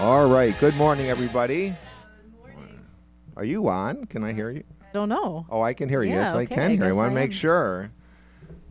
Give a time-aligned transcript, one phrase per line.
[0.00, 0.58] All right.
[0.58, 1.74] Good morning, everybody.
[3.36, 4.06] Are you on?
[4.06, 4.64] Can I hear you?
[4.80, 5.44] I don't know.
[5.50, 6.08] Oh, I can hear you.
[6.12, 6.90] Yeah, yes, I okay, can I hear you.
[6.90, 7.92] I want to make sure.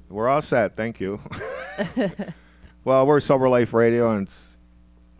[0.09, 0.75] We're all set.
[0.75, 1.19] Thank you.
[2.83, 4.47] well, we're Sober Life Radio, and it's,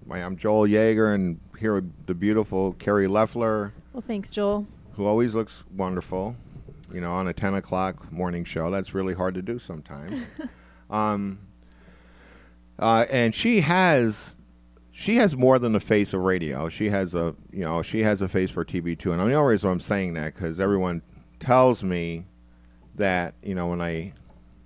[0.10, 4.66] I'm Joel Yeager, and here with the beautiful Carrie Leffler, Well, thanks, Joel.
[4.94, 6.36] who always looks wonderful.
[6.92, 8.72] You know, on a 10 o'clock morning show.
[8.72, 10.26] That's really hard to do sometimes.
[10.90, 11.38] um,
[12.80, 14.38] uh, and she has
[15.00, 16.68] she has more than the face of radio.
[16.68, 19.14] She has a you know she has a face for TV too.
[19.14, 21.02] And the only reason I'm saying that because everyone
[21.40, 22.26] tells me
[22.96, 24.14] that you know when I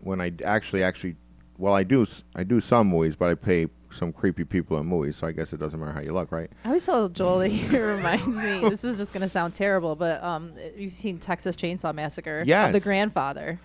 [0.02, 1.18] when I actually actually
[1.60, 5.18] well I do I do some movies, but I pay some creepy people in movies.
[5.18, 6.50] So I guess it doesn't matter how you look, right?
[6.66, 8.68] I always tell Joel that he reminds me.
[8.68, 12.40] This is just going to sound terrible, but um, you've seen Texas Chainsaw Massacre.
[12.40, 12.74] of Yes.
[12.74, 13.60] The grandfather.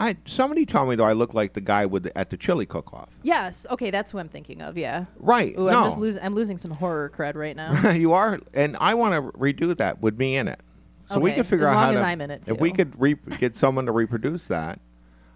[0.00, 2.64] I somebody told me though I look like the guy with the, at the chili
[2.66, 3.10] cook-off.
[3.22, 3.66] Yes.
[3.70, 4.78] Okay, that's who I'm thinking of.
[4.78, 5.04] Yeah.
[5.18, 5.54] Right?
[5.58, 6.22] Ooh, no, I'm just losing.
[6.22, 7.90] I'm losing some horror cred right now.
[7.92, 10.58] you are, and I want to redo that with me in it.
[11.06, 12.06] So we Okay, can figure as out how long as to.
[12.06, 14.78] I'm in it, If we could re- get someone to reproduce that,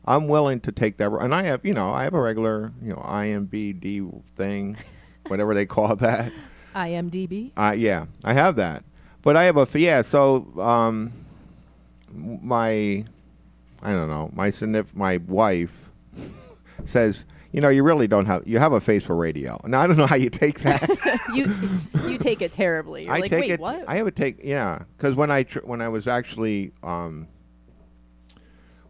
[0.06, 1.10] I'm willing to take that.
[1.12, 4.76] And I have, you know, I have a regular, you know, IMBD thing,
[5.26, 6.32] whatever they call that.
[6.74, 7.50] IMDb.
[7.56, 8.84] Uh, yeah, I have that.
[9.22, 10.02] But I have a yeah.
[10.02, 11.12] So um,
[12.12, 13.04] my,
[13.84, 15.90] I don't know, my signif- my wife
[16.84, 19.60] says, you know, you really don't have you have a face for radio.
[19.64, 20.88] Now I don't know how you take that.
[21.34, 21.46] you
[22.10, 23.04] you take it terribly.
[23.04, 23.60] You're I like, take wait, it.
[23.60, 23.84] what?
[23.86, 27.28] I would take yeah, because when I tr- when I was actually um,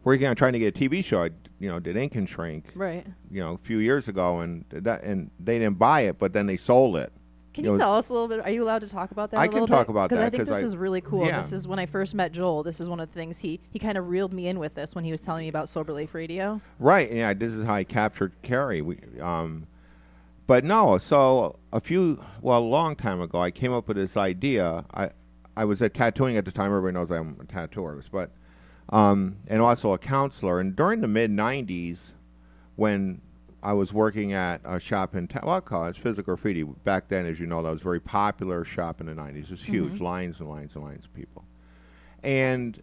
[0.03, 2.71] working on trying to get a TV show, I you know did Ink and Shrink
[2.73, 3.05] right.
[3.29, 6.47] you know a few years ago, and that and they didn't buy it, but then
[6.47, 7.13] they sold it.
[7.55, 8.41] Can You know- tell us a little bit?
[8.41, 9.39] Are you allowed to talk about that?
[9.39, 9.91] I a can little talk bit?
[9.91, 11.25] about because I think this I- is really cool.
[11.25, 11.37] yeah.
[11.37, 12.63] This is when I first met Joel.
[12.63, 14.93] This is one of the things he he kind of reeled me in with this
[14.93, 16.59] when he was telling me about Sober Life Radio.
[16.79, 17.09] Right.
[17.11, 17.33] Yeah.
[17.33, 18.81] This is how I captured Carrie.
[18.81, 19.67] We, um,
[20.47, 20.97] but no.
[20.97, 24.83] So a few, well, a long time ago, I came up with this idea.
[24.93, 25.11] I,
[25.55, 26.67] I was at tattooing at the time.
[26.71, 28.31] Everybody knows I'm a tattoo artist, but,
[28.89, 30.59] um, and also a counselor.
[30.59, 32.11] And during the mid '90s,
[32.75, 33.21] when
[33.65, 36.61] I was working at a shop in, ta- well, I call it physical graffiti.
[36.63, 39.45] Back then, as you know, that was a very popular shop in the '90s.
[39.45, 41.43] It was huge, lines and lines and lines of people.
[42.21, 42.79] And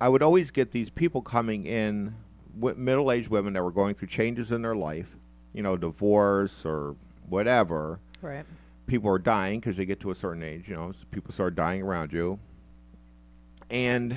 [0.00, 2.14] I would always get these people coming in,
[2.54, 5.16] w- middle-aged women that were going through changes in their life,
[5.52, 6.94] you know, divorce or
[7.28, 7.98] whatever.
[8.22, 8.44] Right.
[8.86, 10.68] People are dying because they get to a certain age.
[10.68, 12.38] You know, people start dying around you.
[13.68, 14.16] And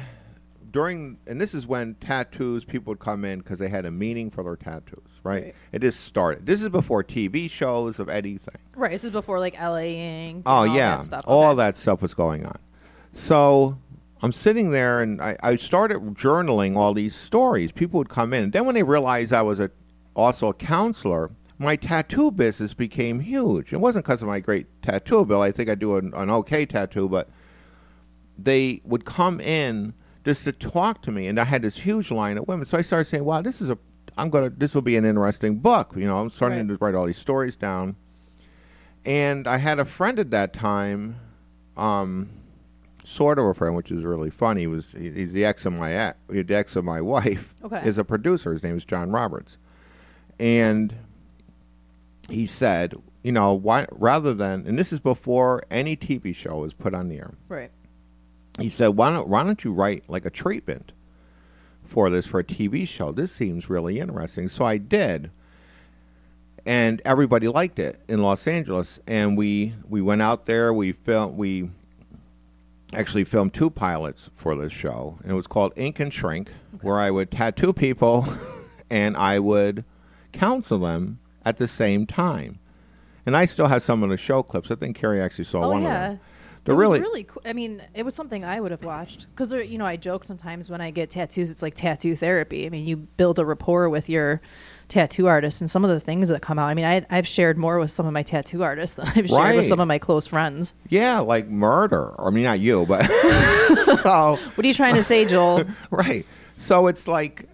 [0.78, 4.30] during, and this is when tattoos, people would come in because they had a meaning
[4.30, 5.44] for their tattoos, right?
[5.46, 5.56] Right.
[5.72, 6.46] It just started.
[6.46, 8.54] This is before TV shows of anything.
[8.76, 8.92] Right.
[8.92, 10.44] This is before like LA Ink.
[10.46, 11.24] Oh all yeah, That stuff.
[11.26, 11.58] all Okay.
[11.58, 12.60] that stuff was going on.
[13.12, 13.80] So
[14.22, 17.72] I'm sitting there and I, I started journaling all these stories.
[17.72, 19.72] People would come in, and then when they realized I was a,
[20.16, 23.74] also a counselor, my tattoo business became huge.
[23.74, 25.42] It wasn't because of my great tattoo bill.
[25.42, 27.30] I think I do an, an okay tattoo, but
[28.38, 29.96] they would come in
[30.28, 32.66] just to talk to me, and I had this huge line of women.
[32.68, 33.78] So I started saying, "Wow, this is a
[34.18, 36.78] I'm gonna this will be an interesting book." You know, I'm starting Right.
[36.78, 37.96] to write all these stories down.
[39.06, 41.16] And I had a friend at that time,
[41.78, 42.30] um,
[43.06, 44.62] sort of a friend, which is really funny.
[44.62, 47.56] He was he- he's the ex of my ex, the ex of my wife.
[47.64, 47.82] Okay.
[47.88, 48.52] Is a producer.
[48.52, 49.58] His name is John Roberts,
[50.40, 50.94] and
[52.30, 56.74] he said, you know, why rather than and this is before any TV show was
[56.74, 57.32] put on the air.
[57.48, 57.72] Right.
[58.59, 60.94] He said, why don't why don't you write like a treatment
[61.84, 63.12] for this for a TV show?
[63.12, 64.50] This seems really interesting.
[64.50, 65.31] So I did
[66.67, 69.00] and everybody liked it in Los Angeles.
[69.07, 70.73] And we we went out there.
[70.73, 71.38] We filmed.
[71.38, 71.72] We
[72.94, 76.51] actually filmed two pilots for this show, and it was called Ink and Shrink,
[76.81, 78.28] where I would tattoo people,
[78.90, 79.85] and I would
[80.34, 82.59] counsel them at the same time.
[83.25, 84.69] And I still have some of the show clips.
[84.69, 86.03] I think Carrie actually saw Oh one yeah.
[86.06, 86.19] of them.
[86.67, 87.41] They're it really, was really cool.
[87.45, 90.69] I mean, it was something I would have watched because you know I joke sometimes
[90.69, 92.66] when I get tattoos, it's like tattoo therapy.
[92.66, 94.41] I mean, you build a rapport with your
[94.89, 96.67] tattoo artist, and some of the things that come out.
[96.67, 99.31] I mean, I, I've shared more with some of my tattoo artists than I've shared
[99.31, 99.55] Right.
[99.57, 100.73] with some of my close friends.
[100.90, 102.14] yeah, like murder.
[102.22, 105.63] I mean, not you, but so What are you trying to say, Joel?
[105.91, 106.25] right.
[106.58, 107.46] So it's like,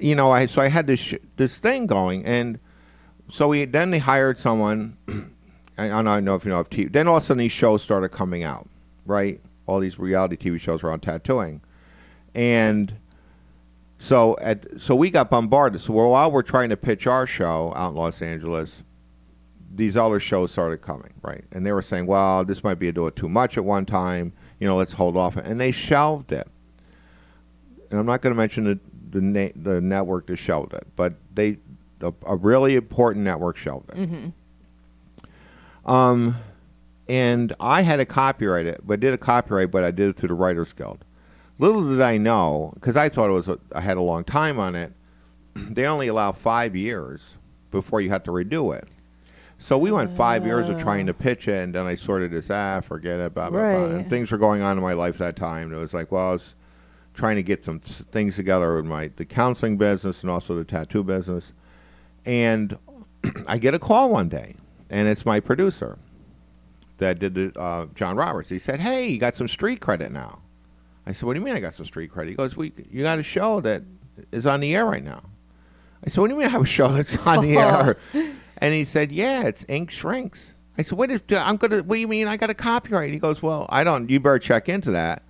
[0.00, 2.58] you know, I so I had this sh- this thing going, and
[3.28, 4.96] so we then they hired someone.
[5.78, 6.92] I, I don't know if you know of TV.
[6.92, 8.68] Then all of a sudden these shows started coming out,
[9.06, 9.40] right?
[9.66, 11.60] All these reality TV shows around tattooing,
[12.34, 12.94] and
[13.98, 15.80] so at so we got bombarded.
[15.80, 18.82] So while we're trying to pitch our show out in Los Angeles,
[19.74, 21.44] these other shows started coming, right?
[21.52, 24.32] And they were saying, "Well, this might be a little too much at one time.
[24.58, 26.48] You know, let's hold off." And they shelved it.
[27.90, 28.80] And I'm not going to mention the
[29.10, 31.58] the, na- the network that shelved it, but they
[32.00, 33.96] a, a really important network shelved it.
[33.96, 34.28] Mm-hmm.
[35.84, 36.36] Um,
[37.08, 40.28] and I had to copyright it, but did a copyright, but I did it through
[40.28, 41.04] the Writers Guild.
[41.58, 44.58] Little did I know, because I thought it was a, I had a long time
[44.58, 44.92] on it.
[45.54, 47.36] They only allow five years
[47.70, 48.88] before you have to redo it.
[49.58, 52.50] So we went five years of trying to pitch it, and then I sorted this
[52.50, 53.84] ah, forget it, blah blah blah.
[53.98, 55.72] And things were going on in my life that time.
[55.72, 56.54] It was like, well, I was
[57.14, 61.04] trying to get some things together with my the counseling business and also the tattoo
[61.04, 61.52] business,
[62.24, 62.76] and
[63.46, 64.56] I get a call one day,
[64.92, 65.98] and it's my producer
[66.98, 68.50] that did uh, John Roberts.
[68.50, 70.40] He said, "Hey, you got some street credit now."
[71.06, 73.02] I said, "What do you mean I got some street credit?" He goes, "We you
[73.02, 73.82] got a show that
[74.30, 75.22] is on the air right now."
[76.04, 77.96] I said, "What do you mean I have a show that's on the air?"
[78.58, 81.22] And he said, "Yeah, it's Ink Shrinks." I said, "What is?
[81.30, 81.78] I'm gonna.
[81.78, 84.10] What do you mean I got a copyright?" He goes, "Well, I don't.
[84.10, 85.22] You better check into that."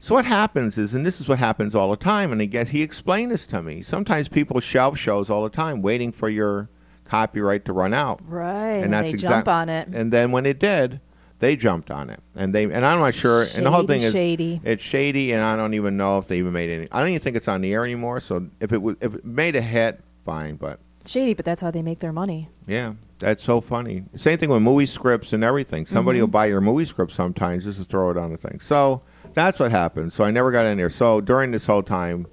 [0.00, 2.82] So what happens is, and this is what happens all the time, and again, he
[2.82, 3.82] explained this to me.
[3.82, 6.68] Sometimes people shelve shows all the time, waiting for your
[7.08, 8.74] copyright to run out, Right.
[8.76, 9.88] and that's they exact- jump on it.
[9.88, 11.00] And then when it did,
[11.40, 13.46] they jumped on it, and they and I'm not sure.
[13.56, 14.60] and the whole thing is Shady.
[14.64, 16.88] it's shady, and I don't even know if they even made any.
[16.90, 18.20] I don't even think it's on the air anymore.
[18.20, 20.56] So if it was, if it made a hit, fine.
[20.56, 22.48] But Shady, but that's how they make their money.
[22.66, 24.04] yeah, that's so funny.
[24.16, 25.86] Same thing with movie scripts and everything.
[25.86, 26.22] Somebody Mm-hmm.
[26.24, 28.58] will buy your movie script sometimes just to throw it on the thing.
[28.60, 29.02] So
[29.34, 30.12] that's what happened.
[30.12, 30.90] So I never got in there.
[30.90, 32.26] So during this whole time,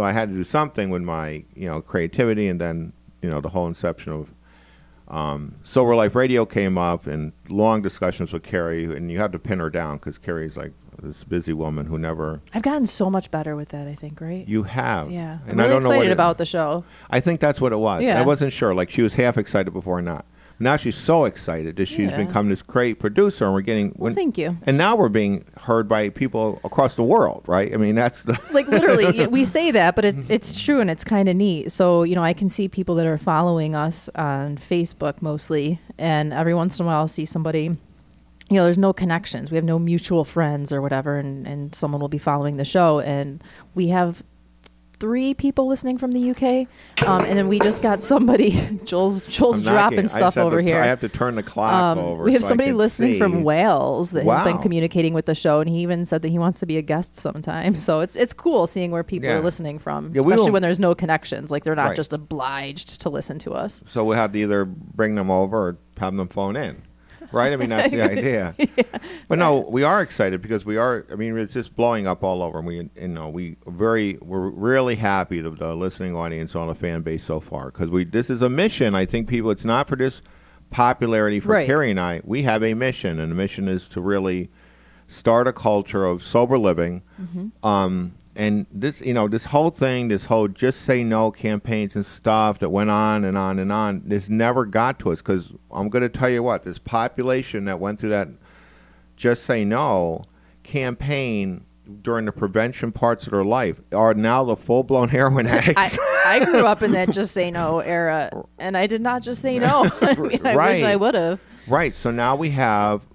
[0.00, 2.92] I had to do something with my you know creativity, and then
[3.24, 4.34] you know the whole inception of
[5.08, 9.38] um, Sober Life Radio came up, and long discussions with Carrie, and you have to
[9.38, 10.72] pin her down because Carrie's like
[11.02, 12.40] this busy woman who never.
[12.54, 13.88] I've gotten so much better with that.
[13.88, 14.20] I think.
[14.20, 14.46] Right.
[14.46, 15.38] You have, yeah.
[15.46, 16.84] and I'm I don't know what excited it- about the show.
[17.08, 18.02] I think that's what it was.
[18.02, 18.20] Yeah.
[18.20, 18.74] I wasn't sure.
[18.74, 20.26] Like she was half excited before not.
[20.60, 22.24] Now she's so excited that she's Yeah.
[22.24, 23.92] become this great producer, and we're getting.
[23.96, 24.56] Well, thank you.
[24.66, 27.72] And now we're being heard by people across the world, right?
[27.74, 28.38] I mean, that's the.
[28.52, 32.02] like literally we say that but it's it's true and it's kind of neat so
[32.04, 36.54] you know i can see people that are following us on facebook mostly and every
[36.54, 39.78] once in a while i'll see somebody you know there's no connections we have no
[39.78, 43.42] mutual friends or whatever and and someone will be following the show and
[43.74, 44.22] we have
[45.04, 46.42] three people listening from the uk
[47.06, 48.50] um, and then we just got somebody
[48.84, 50.08] joel's joel's I'm dropping knocking.
[50.08, 52.24] Stuff over here I have to turn the clock um, over.
[52.24, 53.18] we have so somebody listening see.
[53.18, 56.38] from Wales that has been communicating with the show, and he even said that he
[56.38, 57.74] wants to be a guest sometime.
[57.74, 59.36] So it's it's cool seeing where people Yeah.
[59.38, 61.50] are listening from, Yeah, especially when there's no connections.
[61.50, 61.96] Like they're not Right.
[61.96, 63.82] just obliged to listen to us.
[63.86, 66.82] So we'll have to either bring them over or have them phone in.
[67.34, 67.52] Right?
[67.52, 68.54] I mean, that's the idea.
[69.28, 71.04] But no, we are excited because we are.
[71.10, 72.58] I mean, it's just blowing up all over.
[72.58, 76.74] And we, you know, we very, we're really happy to the listening audience on the
[76.74, 78.04] fan base so far because we.
[78.04, 78.94] This is a mission.
[78.94, 79.50] I think people.
[79.50, 80.22] It's not for this
[80.70, 81.66] popularity for Right.
[81.66, 82.20] Carrie and I.
[82.24, 84.50] We have a mission, and the mission is to really
[85.06, 87.02] start a culture of sober living.
[87.62, 92.04] Um, and this, you know, this whole thing, this whole just say no campaigns and
[92.04, 95.88] stuff that went on and on and on, this never got to us because I'm
[95.88, 98.28] going to tell you what, this population that went through that
[99.16, 100.22] just say no
[100.64, 101.64] campaign
[102.02, 105.98] during the prevention parts of their life are now the full blown heroin I, addicts.
[106.26, 109.58] I grew up in that just say no era, and I did not just say
[109.58, 109.88] no.
[110.00, 111.40] I mean, I wish I would have.
[111.66, 111.94] Right.
[111.94, 113.06] So now we have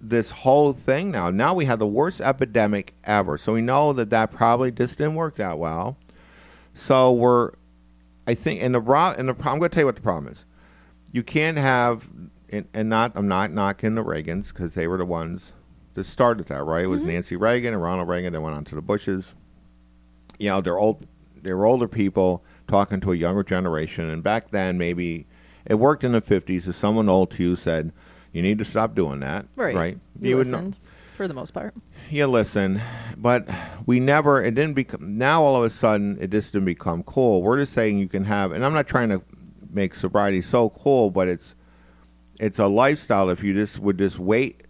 [0.00, 1.30] this whole thing now.
[1.30, 3.36] Now we have the worst epidemic ever.
[3.36, 5.96] So we know that that probably just didn't work that well.
[6.74, 7.52] So we're,
[8.26, 10.44] I think, and the and the I'm going to tell you what the problem is.
[11.10, 12.08] You can't have,
[12.50, 15.52] and, and not I'm not knocking the Reagans because they were the ones
[15.94, 16.62] that started that.
[16.62, 16.84] Right?
[16.84, 17.12] It was mm-hmm.
[17.12, 18.32] Nancy Reagan and Ronald Reagan.
[18.32, 19.34] They went on to the Bushes.
[20.38, 21.06] You know, they're old.
[21.42, 25.26] They're older people talking to a younger generation, and back then maybe
[25.64, 26.68] it worked in the 50s.
[26.68, 27.92] If someone old to you said,
[28.38, 29.74] "You need to stop doing that," Right.
[29.74, 29.98] Right?
[30.20, 30.78] You, would know- listened
[31.16, 31.74] for the most part.
[32.10, 32.80] you listen,
[33.16, 33.48] but
[33.84, 34.40] we never.
[34.40, 35.18] It didn't become.
[35.18, 37.42] Now all of a sudden, it just didn't become cool.
[37.42, 39.20] We're just saying you can have, and I'm not trying to
[39.70, 41.56] make sobriety so cool, but it's
[42.38, 43.28] it's a lifestyle.
[43.30, 44.62] If you just would just wait,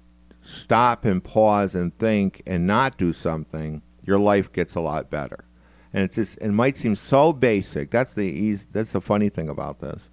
[0.42, 5.44] stop, and pause and think, and not do something, your life gets a lot better.
[5.92, 7.90] And it's just it might seem so basic.
[7.90, 10.08] That's the easy, That's the funny thing about this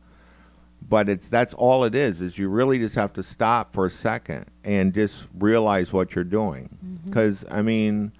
[0.87, 3.89] but it's that's all it is is you really just have to stop for a
[3.89, 7.09] second and just realize what you're doing Mm-hmm.
[7.09, 8.11] because i mean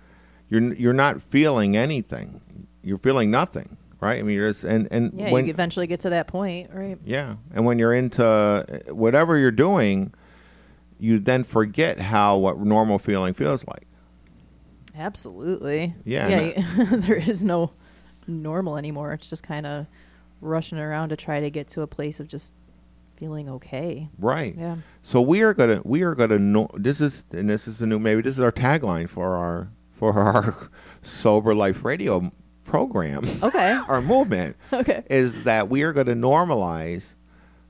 [0.50, 2.42] you're you're not feeling anything
[2.84, 6.00] you're feeling nothing right i mean you're just and and Yeah, when you eventually get
[6.02, 6.98] to that point, right?
[7.06, 10.14] yeah and when you're into whatever you're doing
[11.00, 13.86] you then forget how what normal feeling feels like
[14.98, 15.94] Absolutely.
[16.06, 16.64] Yeah, Yeah.
[16.96, 17.72] there is no
[18.28, 19.12] normal anymore.
[19.14, 19.88] It's just kind of
[20.46, 22.56] rushing around to try to get to a place of just
[23.18, 24.10] feeling okay.
[24.20, 24.78] right Yeah.
[25.02, 28.00] So we are gonna we are gonna know this is and this is the new
[28.00, 30.70] maybe this is our tagline for our for our
[31.02, 32.32] sober life radio
[32.66, 33.72] program Okay.
[33.88, 35.04] our movement okay.
[35.10, 37.16] is that we are going to normalize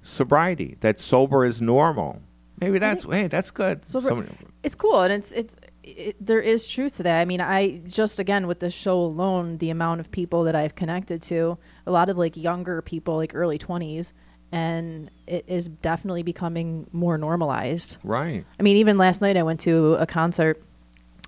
[0.01, 2.21] sobriety that sober is normal
[2.61, 3.85] Maybe that's hey, that's good.
[3.85, 4.31] So for- Somebody-
[4.63, 7.21] It's cool, and it's it's it, there is truth to that.
[7.21, 10.75] I mean, I just again with this show alone, the amount of people that I've
[10.75, 14.13] connected to, a lot of like younger people, like early twenties,
[14.51, 17.97] and it is definitely becoming more normalized.
[18.03, 18.45] right.
[18.59, 20.61] I mean, even last night I went to a concert.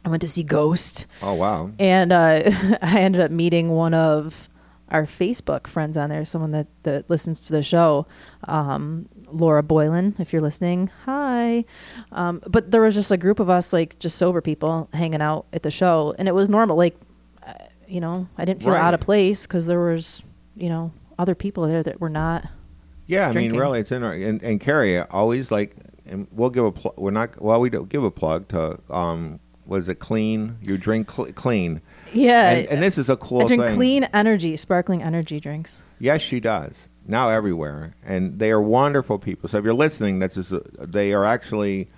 [0.06, 1.72] I went to see Ghost, Oh wow.
[1.80, 2.42] and uh,
[2.82, 4.48] I ended up meeting one of
[4.90, 8.08] our Facebook friends on there, someone that, that listens to the show,
[8.48, 10.16] um, Laura Boylan.
[10.20, 11.66] If you're listening, hi.
[12.12, 15.46] Um, but there was just a group of us, like just sober people, hanging out
[15.54, 16.78] at the show, and it was normal.
[16.78, 16.98] Like,
[17.46, 17.54] uh,
[17.88, 18.82] you know, I didn't feel Right.
[18.82, 20.24] out of place because there was,
[20.56, 22.48] you know, other people there that were not.
[23.06, 26.66] Yeah, I mean, really, it's in our and, and Carrie always like, and we'll give
[26.66, 30.58] a pl- we're not well, we don't give a plug to um, was it clean?
[30.68, 31.82] You drink cl- clean,
[32.14, 33.76] Yeah, and, and this is a cool I drink thing.
[33.76, 35.82] clean energy, sparkling energy drinks.
[36.00, 39.50] Yes, she does now everywhere, and they are wonderful people.
[39.50, 41.90] So if you're listening, that's just, they are actually.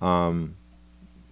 [0.00, 0.54] Um,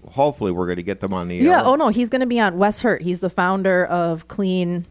[0.08, 1.58] hopefully, we're going to get them on the Yeah.
[1.58, 1.62] air.
[1.64, 3.02] Oh no, he's going to be on Wes Hurt.
[3.02, 4.86] He's the founder of Clean,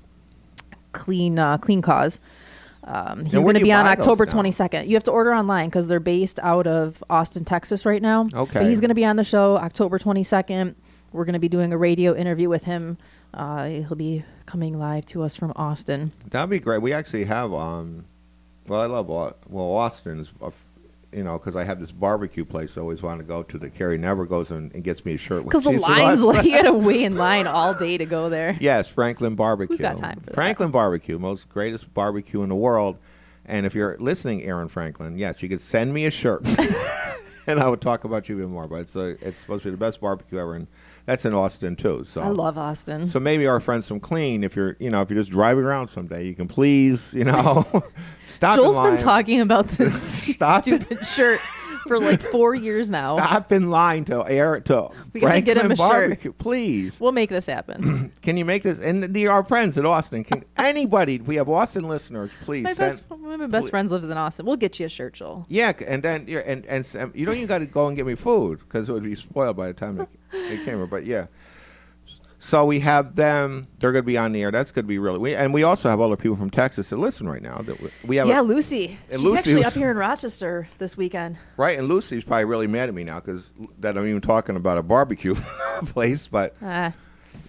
[0.91, 2.19] Clean, uh, Clean Cause.
[2.83, 4.87] Um, he's going to be on October twenty second.
[4.87, 8.27] You have to order online because they're based out of Austin, Texas, right now.
[8.31, 8.59] Okay.
[8.59, 10.75] But he's going to be on the show October twenty second.
[11.11, 12.97] We're going to be doing a radio interview with him.
[13.33, 16.11] Uh, he'll be coming live to us from Austin.
[16.29, 16.81] That'd be great.
[16.81, 18.05] We actually have, um,
[18.67, 20.51] well, I love Au- well Austin's, uh,
[21.11, 23.57] you know, because I have this barbecue place I always want to go to.
[23.57, 25.39] That Carrie never goes and, and gets me a shirt.
[25.39, 26.35] when Because the she's in lines, Austin.
[26.35, 28.57] like, you to wait in line all day to go there.
[28.59, 29.73] Yes, Franklin Barbecue.
[29.73, 30.33] Who's got time for that?
[30.35, 32.97] Franklin Barbecue, most greatest barbecue in the world.
[33.45, 36.41] And if you're listening, Aaron Franklin, yes, you could send me a shirt,
[37.47, 38.67] and I would talk about you even more.
[38.67, 40.67] But it's a, it's supposed to be the best barbecue ever, and
[41.05, 42.03] that's in Austin too.
[42.03, 43.07] So I love Austin.
[43.07, 45.89] So maybe our friends from Clean, if you're, you know, if you're just driving around
[45.89, 47.65] someday, you can please, you know,
[48.25, 48.55] stop.
[48.55, 51.39] Joel's been talking about this stupid shirt
[51.87, 53.17] for like four years now.
[53.17, 55.77] Stop in line to air to We gotta get him a shirt.
[55.77, 56.99] Barbecue, please.
[56.99, 58.11] We'll make this happen.
[58.21, 58.79] Can you make this?
[58.79, 61.19] And the, our friends at Austin, can anybody?
[61.19, 62.31] We have Austin listeners.
[62.43, 63.07] Please my send.
[63.07, 64.45] best, one of my best friends lives in Austin.
[64.45, 65.45] We'll get you a shirt, Joel.
[65.49, 68.05] Yeah, and then yeah, and and s- you don't even got to go and get
[68.05, 70.87] me food because it would be spoiled by the time they, they came here.
[70.87, 71.27] But yeah,
[72.39, 73.67] so we have them.
[73.79, 74.51] They're going to be on the air.
[74.51, 75.17] That's going to be really.
[75.19, 77.57] We, and we also have other people from Texas that listen right now.
[77.59, 78.27] That we, we have.
[78.27, 78.97] yeah, a, Lucy.
[79.09, 81.37] She's Lucy actually was- up here in Rochester this weekend.
[81.57, 84.77] right, and Lucy's probably really mad at me now because that I'm even talking about
[84.77, 85.35] a barbecue
[85.85, 86.27] place.
[86.27, 86.93] But Ah,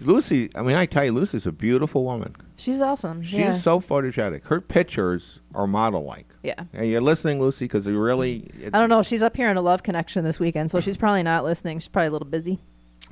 [0.01, 2.35] Lucy, I mean, I tell you, Lucy's a beautiful woman.
[2.57, 3.23] She's awesome.
[3.23, 3.51] She's yeah.
[3.51, 4.43] so photogenic.
[4.47, 6.27] Her pictures are model like.
[6.43, 6.63] yeah.
[6.73, 8.49] And you're listening, Lucy, because you really.
[8.61, 9.03] It, I don't know.
[9.03, 11.79] She's up here in a love connection this weekend, so she's probably not listening.
[11.79, 12.59] She's probably a little busy.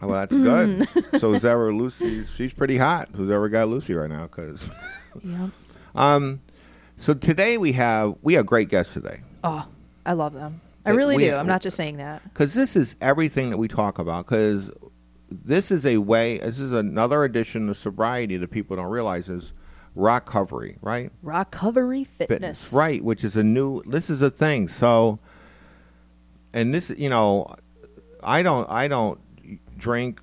[0.01, 0.87] Oh, well, that's good.
[1.21, 2.25] so who's ever Lucy?
[2.25, 3.09] She's pretty hot.
[3.15, 4.23] Who's ever got Lucy right now?
[4.23, 4.69] Because
[5.23, 5.47] Yeah.
[5.95, 6.41] um,
[6.97, 9.67] so today we have we have great guests today Oh,
[10.05, 10.59] I love them.
[10.85, 11.35] I really we- do.
[11.35, 12.21] I'm not just saying that.
[12.25, 14.25] because this is everything that we talk about.
[14.25, 14.69] Because
[15.43, 16.37] this is a way.
[16.37, 19.53] This is another addition of sobriety that people don't realize is
[19.95, 21.11] recovery, right?
[21.21, 22.71] Recovery fitness.
[22.73, 23.03] right?
[23.03, 23.81] Which is a new.
[23.85, 24.67] This is a thing.
[24.67, 25.19] So,
[26.53, 27.47] and this, you know,
[28.23, 29.19] I don't, I don't
[29.77, 30.21] drink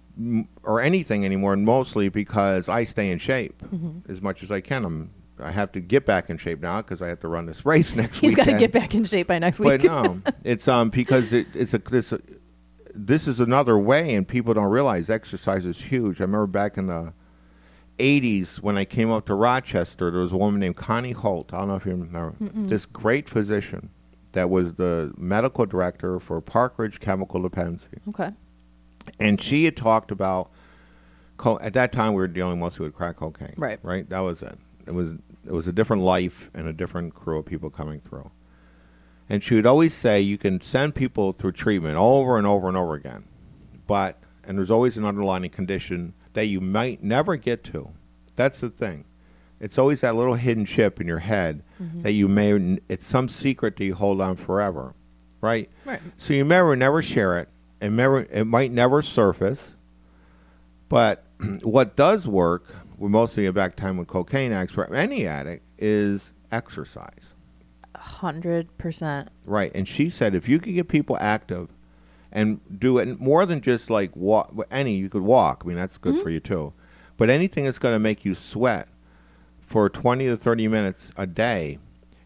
[0.63, 4.11] or anything anymore, mostly because I stay in shape Mm-hmm.
[4.13, 4.85] as much as I can.
[4.85, 7.65] I'm, I have to get back in shape now because I have to run this
[7.73, 9.69] race next He's got to get back in shape by next week.
[9.69, 9.91] But week.
[9.91, 12.13] no, it's um because it, it's a this
[12.95, 16.21] this is another way, and people don't realize exercise is huge.
[16.21, 17.13] I remember back in the
[17.99, 21.53] '80s when I came up to Rochester, there was a woman named Connie Holt.
[21.53, 23.91] I don't know if you remember this great physician
[24.33, 28.33] that was the medical director for Park Ridge Chemical Dependency, okay.
[29.21, 30.51] and she had talked about.
[31.39, 33.55] Co- at that time, we were dealing mostly with crack cocaine.
[33.57, 33.79] Right.
[33.83, 34.09] Right.
[34.11, 34.57] That was it.
[34.87, 38.31] It was it was a different life and a different crew of people coming through.
[39.33, 42.77] And she would always say you can send people through treatment over and over and
[42.77, 43.25] over again,
[43.87, 47.93] but and there's always an underlying condition that you might never get to.
[48.35, 49.07] That's the thing.
[49.59, 52.03] It's always that little hidden chip in your head mm-hmm.
[52.03, 54.95] that you may it's some secret that you hold on forever,
[55.41, 55.71] right?
[55.87, 56.03] Right.
[56.19, 57.49] So you never never share it,
[57.81, 59.73] and never it might never surface.
[60.91, 61.25] But
[61.63, 62.67] what does work,
[62.99, 67.33] with mostly back time with cocaine for any addict, is exercise.
[67.95, 69.29] Hundred percent.
[69.47, 69.71] Right.
[69.75, 71.71] And she said if you could get people active
[72.33, 75.63] and do it more than just like walk, any, you could walk.
[75.65, 76.23] I mean, that's good mm-hmm.
[76.23, 76.73] for you too.
[77.17, 78.89] But anything that's going to make you sweat
[79.61, 81.79] for 20 to 30 minutes a day,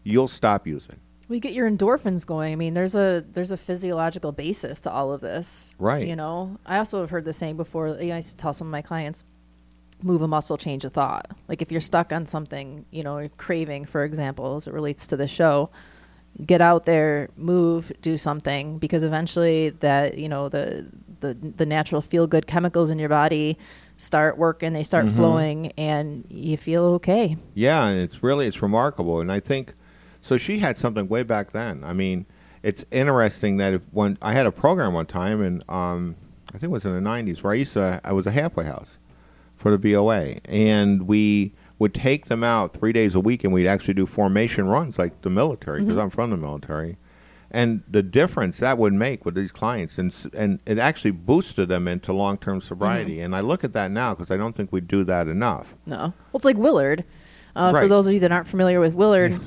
[0.03, 0.99] you'll stop using.
[1.29, 2.53] We get your endorphins going.
[2.53, 5.75] I mean, there's a there's a physiological basis to all of this.
[5.77, 6.07] Right.
[6.07, 7.89] You know, I also have heard the saying before.
[7.89, 9.25] You know, I used to tell some of my clients,
[10.01, 11.27] move a muscle, change a thought.
[11.47, 15.17] Like if you're stuck on something, you know, craving, for example, as it relates to
[15.17, 15.69] the show,
[16.45, 20.89] get out there, move, do something because eventually that you know the
[21.19, 23.57] the the natural feel good chemicals in your body
[23.97, 27.35] start working, they start flowing, and you feel okay.
[27.55, 29.73] Yeah, and it's really it's remarkable, and I think
[30.21, 30.37] so.
[30.37, 31.83] She had something way back then.
[31.83, 32.27] I mean,
[32.61, 36.15] it's interesting that if when I had a program one time, and um,
[36.49, 38.65] I think it was in the '90s, where I used to I was a halfway
[38.65, 38.99] house
[39.57, 43.67] for the BOA, and we would take them out three days a week, and we'd
[43.67, 46.97] actually do formation runs like the military because I'm from the military.
[47.49, 51.87] And the difference that would make with these clients, and and it actually boosted them
[51.87, 53.21] into long term sobriety.
[53.21, 55.75] And I look at that now because I don't think we do that enough.
[55.85, 55.97] No.
[55.97, 57.05] Well, it's like Willard.
[57.55, 59.39] Uh, For those of you that aren't familiar with Willard,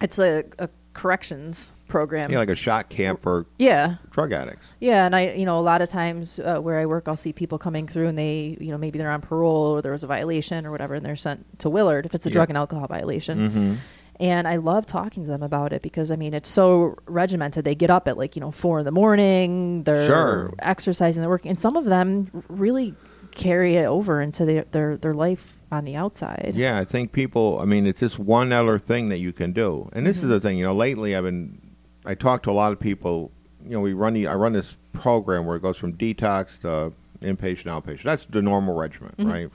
[0.00, 2.30] it's a, a corrections program.
[2.30, 3.96] Yeah, like a shot camp for yeah.
[4.10, 4.72] drug addicts.
[4.80, 7.32] Yeah, and I, you know, a lot of times uh, where I work, I'll see
[7.32, 10.06] people coming through, and they, you know, maybe they're on parole or there was a
[10.06, 12.34] violation or whatever, and they're sent to Willard if it's a Yeah.
[12.34, 13.38] drug and alcohol violation.
[13.38, 13.74] Mm-hmm.
[14.20, 17.64] And I love talking to them about it because I mean it's so regimented.
[17.64, 19.84] They get up at like you know four in the morning.
[19.84, 20.52] They're Sure.
[20.58, 21.22] exercising.
[21.22, 22.94] They're working, and some of them really
[23.30, 26.52] carry it over into their their, their life on the outside.
[26.54, 27.60] Yeah, I think people.
[27.60, 30.38] I mean, it's just one other thing that you can do, and this is the
[30.40, 30.58] thing.
[30.58, 31.58] You know, lately I've been.
[32.04, 33.30] I talk to a lot of people.
[33.64, 34.14] You know, we run.
[34.14, 38.02] The, I run this program where it goes from detox to inpatient, outpatient.
[38.02, 39.30] That's the normal regimen, mm-hmm.
[39.30, 39.50] right?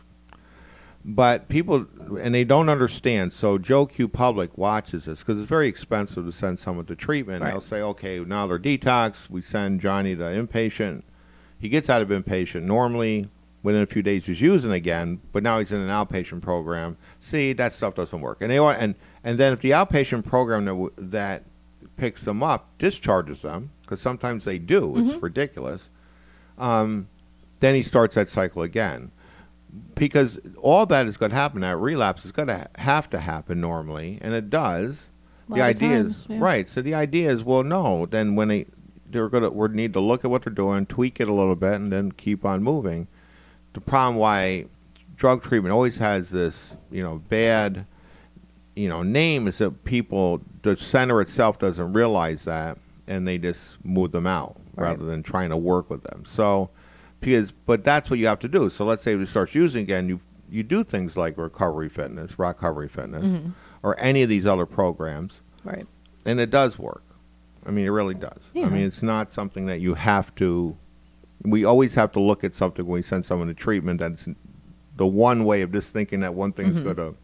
[1.08, 1.86] But people,
[2.20, 3.32] and they don't understand.
[3.32, 7.44] So Joe Q Public watches this because it's very expensive to send someone to treatment.
[7.44, 7.52] Right.
[7.52, 9.30] They'll say, okay, now they're detox.
[9.30, 11.04] We send Johnny to inpatient.
[11.60, 12.64] He gets out of inpatient.
[12.64, 13.28] Normally,
[13.62, 16.98] within a few days, he's using again, but now he's in an outpatient program.
[17.20, 18.40] See, that stuff doesn't work.
[18.42, 21.44] And they are, and and then if the outpatient program that, w- that
[21.96, 25.90] picks them up discharges them, because sometimes they do, it's ridiculous.
[26.58, 27.08] Um,
[27.60, 29.12] then he starts that cycle again,
[29.96, 31.62] because all that is going to happen.
[31.62, 35.10] That relapse is going to have to happen normally, and it does.
[35.50, 36.38] The idea times, is yeah.
[36.40, 36.68] right.
[36.68, 38.06] So the idea is, well, no.
[38.06, 38.66] Then when they
[39.08, 41.56] they're going to we need to look at what they're doing, tweak it a little
[41.56, 43.08] bit, and then keep on moving.
[43.74, 44.66] The problem why
[45.16, 47.86] drug treatment always has this, you know, bad,
[48.76, 53.84] you know, name is that people the center itself doesn't realize that, and they just
[53.86, 54.90] move them out Right.
[54.90, 56.26] rather than trying to work with them.
[56.26, 56.70] So,
[57.22, 58.70] because but that's what you have to do.
[58.70, 62.90] So let's say we start using again, you you do things like recovery fitness, recovery
[62.90, 63.50] fitness, Mm-hmm.
[63.84, 65.88] or any of these other programs Right.
[66.26, 67.04] and it does work.
[67.66, 68.52] I mean, it really does.
[68.54, 68.66] Yeah.
[68.68, 70.78] I mean, it's not something that you have to.
[71.42, 74.00] We always have to look at something when we send someone to treatment.
[74.00, 74.28] That's
[74.98, 76.94] the one way of just thinking that one thing's Mm-hmm.
[76.94, 77.16] going to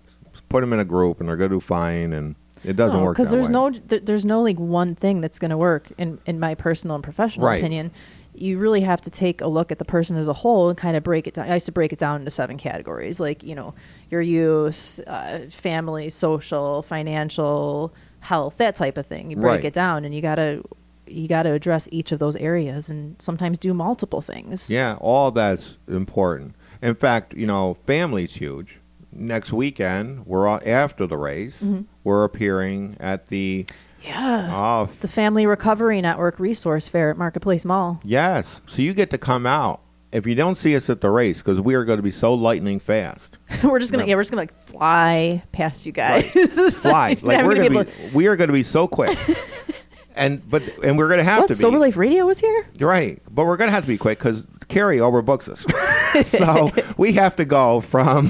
[0.51, 3.15] put them in a group and they're going to do fine, and it doesn't work.
[3.15, 3.53] because there's way.
[3.53, 6.95] no there, there's no like one thing that's going to work in in my personal
[6.95, 7.59] and professional Right.
[7.59, 7.91] opinion
[8.33, 10.95] you really have to take a look at the person as a whole and kind
[10.95, 13.55] of break it down i used to break it down into seven categories like you
[13.55, 13.73] know
[14.09, 19.65] your use uh, family social financial health that type of thing you break Right.
[19.65, 20.61] it down and you gotta
[21.07, 25.77] you gotta address each of those areas and sometimes do multiple things Yeah, all that's
[25.89, 26.55] important.
[26.81, 28.77] In fact, you know, family's huge.
[29.13, 31.61] Next weekend, we're all, after the race.
[31.61, 31.81] Mm-hmm.
[32.03, 33.65] We're appearing at the
[34.03, 38.61] yeah oh the family recovery network resource fair at marketplace mall yes.
[38.65, 39.81] So you get to come out.
[40.11, 42.33] If you don't see us at the race, because we are going to be so
[42.33, 43.37] lightning fast.
[43.63, 44.09] we're just gonna No.
[44.09, 46.25] yeah we're just gonna like fly past you guys
[46.75, 47.15] fly.
[47.21, 49.17] Like I'm we're gonna gonna be be, able we are gonna be so quick.
[50.15, 53.21] and but and we're gonna have what to be sober life radio was here right.
[53.29, 56.27] But we're gonna have to be quick because Carrie overbooks us.
[56.27, 58.29] so we have to go from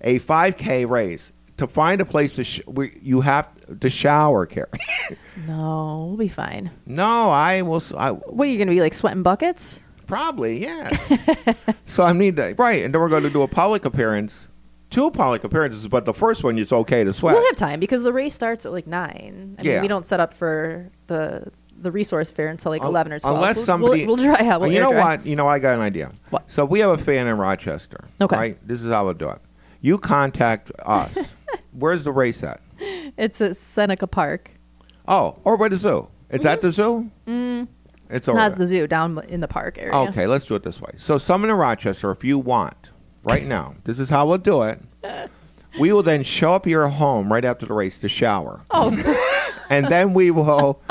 [0.00, 3.48] a 5K race to find a place to sh- we, you have
[3.80, 4.68] to shower, Carrie.
[5.46, 6.70] No, we'll be fine.
[6.86, 7.82] no, I will.
[7.96, 9.80] I, What are you going to be like sweating buckets?
[10.06, 11.12] Probably, yes.
[11.84, 14.48] so I need to right, and then we're going to do a public appearance,
[14.90, 17.34] two public appearances, but the first one it's okay to sweat.
[17.34, 19.56] We'll have time because the race starts at like nine.
[19.58, 19.82] I mean, Yeah.
[19.82, 23.36] we don't set up for the the resource fair until like eleven or twelve.
[23.36, 24.60] Unless We'll- somebody, we'll, we'll try out.
[24.60, 25.16] We'll you know dry.
[25.16, 25.26] what?
[25.26, 26.12] You know, I got an idea.
[26.30, 26.50] What?
[26.50, 28.04] So we have a fan in Rochester.
[28.20, 28.36] Okay.
[28.36, 28.66] Right.
[28.68, 29.38] This is how we'll do it.
[29.80, 31.34] You contact us.
[31.72, 32.60] Where's the race at?
[33.16, 34.52] It's at Seneca Park,
[35.08, 36.08] Oh, or by the zoo.
[36.28, 37.10] It's at the zoo.
[37.26, 37.68] Mm.
[38.08, 38.38] It's over.
[38.38, 38.58] not there.
[38.60, 39.92] the zoo, down in the park area.
[39.94, 40.90] Okay, let's do it this way.
[40.96, 42.90] So, someone in Rochester, if you want,
[43.24, 44.80] right now, this is how we'll do it.
[45.78, 48.60] We will then show up at your home right after the race to shower.
[48.72, 48.90] Oh,
[49.70, 50.82] and then we will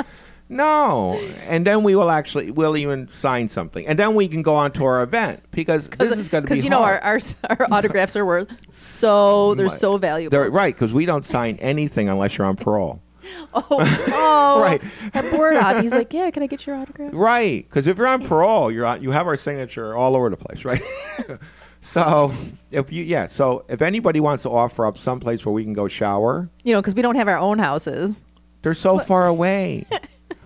[0.50, 1.14] no
[1.48, 4.72] and then we will actually we'll even sign something and then we can go on
[4.72, 7.24] to our event because this is going to be because you know our, hard.
[7.50, 10.32] our our autographs are worth so they're so valuable.
[10.32, 13.02] They're- right because we don't sign anything unless you're on parole
[13.54, 14.82] oh, oh, Right.
[15.14, 15.54] That board.
[15.84, 17.12] He's like, yeah, can I get your autograph?
[17.14, 20.38] right because if you're on parole you're on, you have our signature all over the
[20.38, 20.82] place right
[21.82, 22.32] so
[22.72, 25.74] if you yeah so if anybody wants to offer up some place where we can
[25.74, 28.16] go shower You know, because we don't have our own houses.
[28.62, 29.86] They're so far away.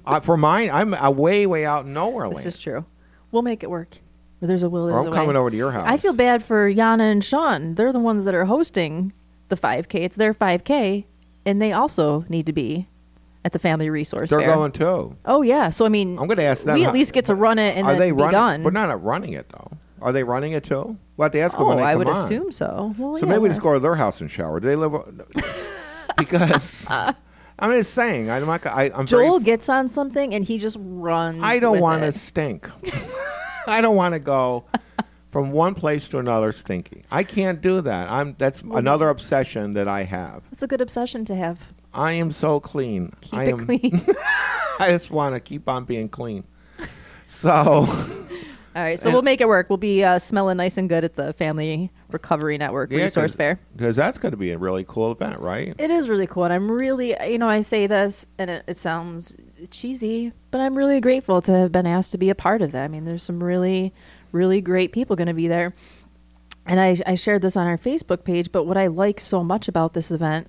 [0.06, 2.48] Uh, for mine, I'm uh, way, way out in nowhere This land.
[2.48, 2.86] is true.
[3.32, 3.98] We'll make it work.
[4.40, 5.16] Where there's a will, there's I'm a way.
[5.16, 5.86] coming over to your house.
[5.88, 7.76] I feel bad for Yana and Sean.
[7.76, 9.14] They're the ones that are hosting
[9.50, 9.96] the 5K.
[10.02, 11.06] It's their 5K,
[11.46, 12.88] and they also need to be
[13.46, 14.54] at the Family Resource They're Fair.
[14.56, 15.16] going too.
[15.26, 15.70] Oh yeah.
[15.70, 16.76] So I mean, I'm going to ask them.
[16.76, 18.32] we how- at least get to run it and are then they be running?
[18.32, 18.64] done.
[18.64, 19.72] We're not running it though.
[20.02, 20.98] Are they running it too?
[21.16, 22.18] We'll have to ask them oh, when they I come would on.
[22.18, 22.94] assume so.
[22.98, 24.60] Well, So yeah, maybe we just go to their house and shower.
[24.60, 24.92] Do they live?
[26.18, 26.88] because
[27.60, 28.30] I'm just saying.
[28.30, 28.66] I'm not.
[28.66, 31.44] I, I'm Joel very, gets on something and he just runs.
[31.44, 32.70] I don't want to stink.
[33.68, 34.66] I don't want to go
[35.32, 37.04] from one place to another stinky.
[37.12, 38.10] I can't do that.
[38.10, 38.36] I'm.
[38.38, 40.44] That's another obsession that I have.
[40.52, 41.74] It's a good obsession to have.
[41.94, 43.14] I am so clean.
[43.22, 43.66] Keep I it am.
[43.66, 44.02] clean.
[44.80, 46.44] I just want to keep on being clean.
[47.28, 47.86] So
[48.76, 49.70] All right, so And- we'll make it work.
[49.70, 53.36] We'll be uh, smelling nice and good at the Family Recovery Network Yeah, Resource 'cause-
[53.36, 53.60] Fair.
[53.76, 55.76] because that's going to be a really cool event, right?
[55.78, 58.78] It is really cool, and I'm really, you know, I say this, and it, it
[58.78, 59.38] sounds
[59.70, 62.84] cheesy, but I'm really grateful to have been asked to be a part of that.
[62.84, 63.94] I mean, there's some really,
[64.32, 65.74] really great people going to be there,
[66.66, 68.52] and I, I shared this on our Facebook page.
[68.52, 70.48] But what I like so much about this event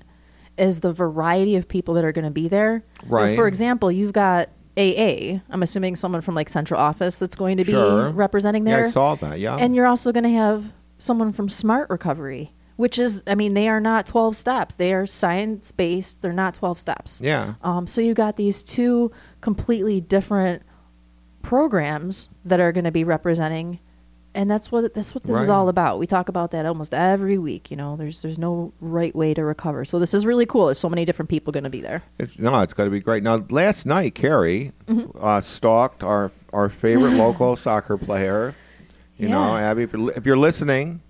[0.56, 2.84] is the variety of people that are going to be there.
[3.06, 3.34] Right.
[3.37, 5.40] For example, you've got AA.
[5.50, 8.10] I'm assuming someone from like central office that's going to be Sure.
[8.10, 8.80] representing there.
[8.80, 9.38] Yeah, I saw that.
[9.38, 9.56] Yeah.
[9.56, 13.68] And you're also going to have someone from Smart Recovery, which is, I mean, they
[13.68, 14.74] are not 12 steps.
[14.74, 16.22] They are science based.
[16.22, 17.20] They're not 12 steps.
[17.22, 17.54] yeah.
[17.62, 20.62] Um, so you've got these two completely different
[21.42, 23.78] programs that are going to be representing,
[24.35, 25.99] and that's what that's what this is all about.
[25.99, 27.70] We talk about that almost every week.
[27.70, 29.85] You know, there's there's no right way to recover.
[29.85, 30.66] So this is really cool.
[30.66, 32.03] There's so many different people going to be there.
[32.18, 33.23] It's, no, it's going to be great.
[33.23, 35.16] Now, last night, Carrie Mm-hmm.
[35.18, 38.55] uh, stalked our our favorite local soccer player.
[39.16, 41.01] You know, Abby, if you're, if you're listening,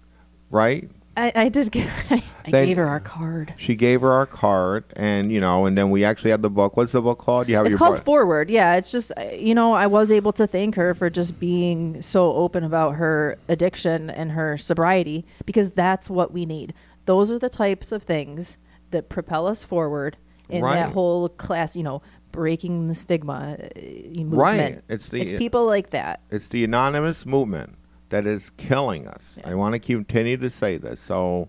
[0.50, 0.88] right?
[1.16, 1.70] I, I did.
[1.70, 3.54] Get, I Then- gave her our card.
[3.56, 6.76] She gave her our card, and you know, and then we actually had the book.
[6.76, 7.48] What's the book called?
[7.48, 8.04] You have It's your called book.
[8.04, 8.50] Forward.
[8.50, 12.02] Yeah, it's just uh, you know I was able to thank her for just being
[12.02, 16.74] so open about her addiction and her sobriety because that's what we need.
[17.06, 18.58] Those are the types of things
[18.90, 20.16] that propel us forward
[20.48, 20.74] in Right.
[20.74, 21.76] that whole class.
[21.76, 24.32] You know, breaking the stigma uh, movement.
[24.32, 24.80] Right.
[24.88, 26.20] It's the- it's people like that.
[26.30, 27.76] It's the anonymous movement
[28.10, 29.38] that is killing us.
[29.38, 29.50] Yeah.
[29.50, 31.00] I want to continue to say this.
[31.00, 31.48] So,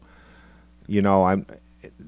[0.87, 1.45] you know, I'm.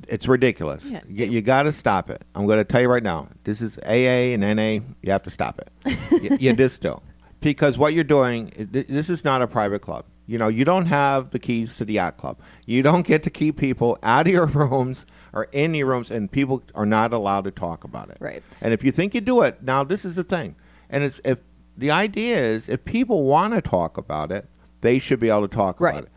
[0.08, 0.90] It's ridiculous.
[0.90, 1.02] Yeah.
[1.08, 2.24] You, you got to stop it.
[2.34, 3.28] I'm going to tell you right now.
[3.44, 4.86] This is AA and NA.
[5.04, 5.70] You have to stop it.
[6.24, 7.00] you, you just do.
[7.42, 10.06] Because what you're doing, this is not a private club.
[10.26, 12.40] You know, you don't have the keys to the yacht club.
[12.66, 16.30] You don't get to keep people out of your rooms or in your rooms, and
[16.32, 18.18] people are not allowed to talk about it.
[18.20, 18.44] Right.
[18.62, 20.56] And if you think you do it, now this is the thing.
[20.90, 21.40] And it's if
[21.78, 24.48] the idea is if people want to talk about it,
[24.82, 25.92] they should be able to talk Right.
[25.92, 26.10] about it.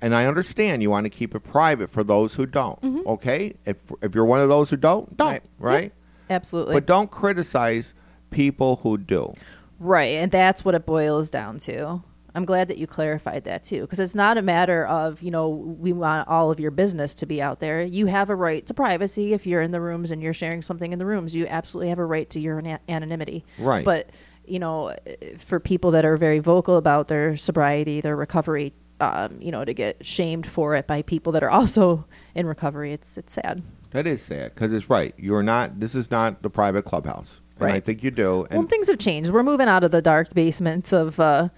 [0.00, 2.80] And I understand you want to keep it private for those who don't.
[2.80, 3.06] Mm-hmm.
[3.08, 3.54] Okay?
[3.66, 5.42] If if you're one of those who don't, don't, Right.
[5.58, 5.92] right?
[6.30, 6.74] Absolutely.
[6.74, 7.94] But don't criticize
[8.30, 9.32] people who do.
[9.78, 12.02] Right, and that's what it boils down to.
[12.34, 15.50] I'm glad that you clarified that too, because it's not a matter of you know
[15.50, 17.82] we want all of your business to be out there.
[17.82, 20.92] You have a right to privacy if you're in the rooms and you're sharing something
[20.92, 21.34] in the rooms.
[21.36, 23.44] You absolutely have a right to your ana- anonymity.
[23.58, 23.84] Right.
[23.84, 24.10] But
[24.44, 24.94] you know,
[25.38, 29.74] for people that are very vocal about their sobriety, their recovery, um, you know, to
[29.74, 33.62] get shamed for it by people that are also in recovery, it's it's sad.
[33.90, 35.14] That is sad because it's right.
[35.18, 35.78] You're not.
[35.80, 37.40] This is not the private clubhouse.
[37.60, 38.44] And I think you do.
[38.50, 39.30] And well, things have changed.
[39.30, 41.48] We're moving out of the dark basements of uh,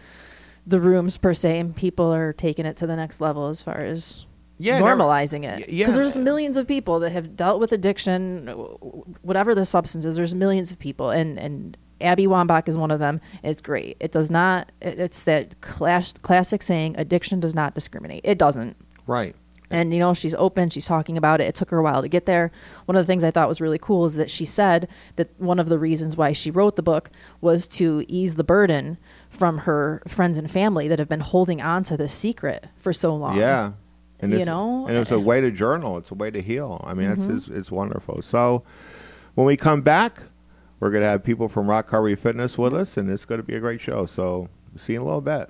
[0.67, 3.79] the rooms per se, and people are taking it to the next level as far
[3.79, 4.27] as
[4.59, 5.67] Yeah, normalizing it.
[5.67, 5.87] Because yeah.
[5.89, 8.49] there's millions of people that have dealt with addiction,
[9.23, 10.17] whatever the substance is.
[10.17, 13.21] There's millions of people, and and Abby Wambach is one of them.
[13.43, 13.97] It's great.
[14.01, 14.71] It does not.
[14.81, 18.21] it- It's that class, classic saying: addiction does not discriminate.
[18.25, 18.77] It doesn't.
[19.07, 19.35] right.
[19.71, 21.45] And you know, she's open, she's talking about it.
[21.45, 22.53] It took her a while to get there.
[22.85, 25.59] One of the things I thought was really cool is that she said that one
[25.59, 28.99] of the reasons why she wrote the book was to ease the burden
[29.31, 33.17] from her friends and family that have been holding on to this secret for so
[33.17, 33.37] long.
[33.37, 33.73] Yeah.
[34.21, 34.83] And You know?
[34.85, 34.91] Mm-hmm.
[34.91, 35.99] and it's a way to journal.
[35.99, 36.81] It's a way to heal.
[36.87, 38.23] I mean, it's, it's it's wonderful.
[38.23, 38.63] So,
[39.35, 40.23] when we come back,
[40.85, 43.59] we're gonna have people from ROC Recovery Fitness with us, and it's gonna be a
[43.59, 44.05] great show.
[44.05, 45.49] So, see you in a little bit.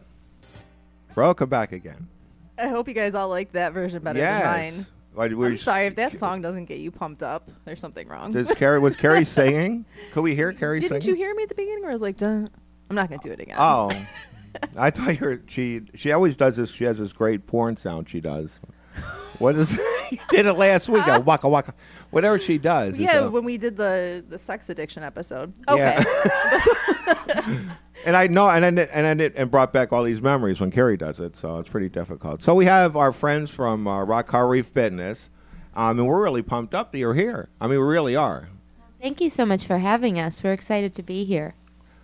[1.17, 2.07] Welcome back again.
[2.57, 4.93] I hope you guys all like that version better yes.
[5.13, 7.51] Why, we're I'm sorry if that song doesn't get you pumped up.
[7.65, 8.31] There's something wrong.
[8.31, 9.87] Does Carrie was Carrie singing?
[10.13, 11.19] Could we hear Carrie Didn't singing?
[11.19, 12.47] you hear me at the beginning where I was like, Duh.
[12.89, 13.57] I'm not going to do it again.
[13.59, 13.91] Oh,
[14.77, 16.71] I thought you were, she she always does this.
[16.71, 18.09] She has this great porn sound.
[18.09, 18.61] She does.
[19.41, 19.81] What is?
[20.11, 21.07] You did it last week.
[21.07, 21.75] A waka waka.
[22.11, 22.95] Whatever she does.
[22.95, 25.53] is yeah, a- when we did the the sex addiction episode.
[25.69, 25.99] Okay.
[27.07, 27.59] Yeah.
[28.07, 30.61] and I know, and I did, and I did, and brought back all these memories
[30.61, 31.37] when Carrie does it.
[31.37, 32.43] So it's pretty difficult.
[32.43, 35.31] So we have our friends from uh, ROC Recovery Fitness,
[35.75, 37.49] um, and we're really pumped up that you're here.
[37.61, 38.49] I mean, we really are.
[39.01, 40.43] Thank you so much for having us.
[40.43, 41.55] We're excited to be here.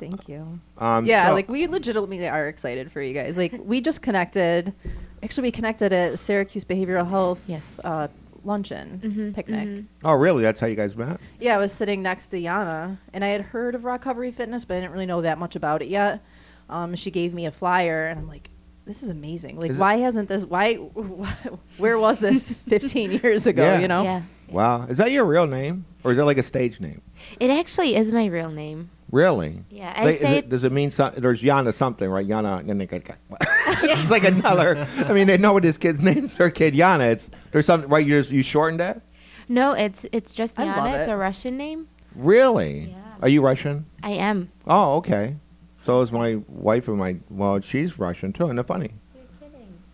[0.01, 0.59] Thank you.
[0.79, 3.37] Um, yeah, so- like we legitimately are excited for you guys.
[3.39, 4.75] Like we just connected.
[5.23, 7.79] Actually, we connected at Syracuse Behavioral Health Yes.
[7.85, 8.09] uh,
[8.43, 9.69] luncheon Mhm, picnic.
[9.69, 9.85] mhm.
[10.03, 10.43] Oh, really?
[10.43, 11.21] That's how you guys met?
[11.39, 14.79] Yeah, I was sitting next to Yana, and I had heard of Recovery Fitness, but
[14.79, 16.23] I didn't really know that much about it yet.
[16.71, 18.49] Um, she gave me a flyer, and I'm like,
[18.87, 19.59] "This is amazing!
[19.61, 20.47] Like, Is it- why hasn't this?
[20.47, 20.75] Why?
[21.79, 23.63] Where was this 15 years ago?
[23.63, 23.79] Yeah.
[23.81, 24.03] You know?
[24.03, 24.23] Yeah.
[24.49, 24.87] Wow.
[24.87, 25.85] Is that your real name?
[26.03, 27.03] Or is that like a stage name?
[27.39, 28.89] It actually is my real name.
[29.11, 29.65] Really?
[29.71, 31.21] Yeah, I Like, is say it- does it mean something?
[31.23, 32.27] There's Yana something, right?
[32.27, 32.63] Yana.
[33.83, 34.87] it's like another.
[34.99, 37.11] I mean, they know what his kid's name's their kid Yana.
[37.13, 38.07] It's there's something right.
[38.07, 39.03] You just you shortened that.
[39.49, 40.99] No, it's it's just I love Yana.
[41.01, 41.13] It's it.
[41.13, 41.89] a Russian name.
[42.15, 42.91] Really?
[42.91, 42.97] Yeah.
[43.23, 43.87] Are you Russian?
[44.03, 44.51] I am.
[44.67, 45.37] Oh, okay.
[45.83, 48.45] So is my wife and my well, she's Russian too.
[48.45, 48.91] Isn't it funny?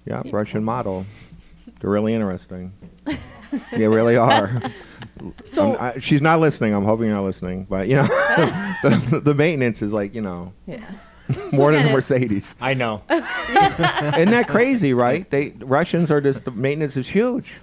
[0.04, 1.04] Yeah, Russian model.
[1.80, 2.72] They're really interesting.
[3.72, 4.62] they really are.
[5.44, 6.74] So I'm- she's not listening.
[6.74, 7.64] I'm hoping you're not listening.
[7.64, 8.02] But you know,
[8.82, 10.84] the, the maintenance is like you know yeah.
[11.52, 12.54] more than a Mercedes.
[12.60, 13.02] I know.
[13.10, 14.92] Isn't that crazy?
[14.92, 15.28] Right?
[15.30, 17.54] They Russians are just the maintenance is huge.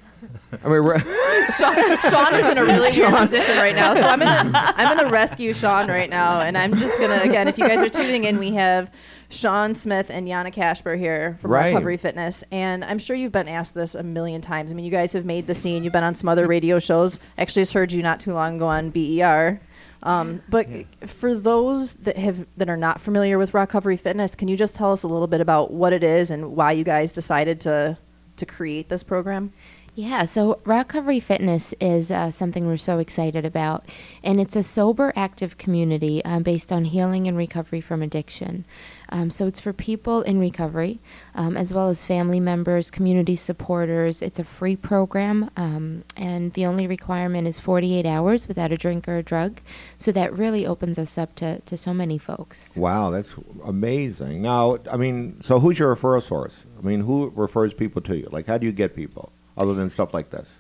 [0.64, 1.00] I mean, Ru-
[1.58, 1.76] Sean,
[2.10, 5.54] Sean is in a really weird position right now, so I'm gonna I'm gonna rescue
[5.54, 8.52] Sean right now, and I'm just gonna again, if you guys are tuning in, we
[8.54, 8.92] have
[9.30, 11.68] Sean Smith and Yana Kasper here from Right.
[11.70, 14.72] Recovery Fitness, and I'm sure you've been asked this a million times.
[14.72, 15.84] I mean, you guys have made the scene.
[15.84, 17.20] You've been on some other radio shows.
[17.38, 19.60] Actually, just heard you not too long ago on BER.
[20.04, 20.68] Um, but
[21.08, 24.92] for those that have that are not familiar with Recovery Fitness, can you just tell
[24.92, 27.98] us a little bit about what it is and why you guys decided to
[28.38, 29.54] to create this program?
[29.96, 33.86] Yeah, so Recovery Fitness is uh, something we're so excited about,
[34.24, 38.66] and it's a sober, active community um, based on healing and recovery from addiction.
[39.10, 40.98] Um, so it's for people in recovery,
[41.36, 44.24] um, as well as family members, community supporters.
[44.24, 49.08] It's a free program, um, and the only requirement is 48 hours without a drink
[49.08, 49.62] or a drug.
[50.00, 52.76] So that really opens us up to, to so many folks.
[52.76, 54.42] wow, that's amazing.
[54.42, 56.66] Now, I mean, so who's your referral source?
[56.80, 58.28] I mean, who refers people to you?
[58.32, 60.60] Like, how do you get people other than stuff like this?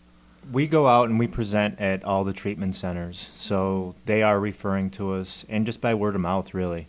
[0.51, 4.89] We go out and we present at all the treatment centers, so they are referring
[4.91, 6.87] to us, and just by word of mouth, really.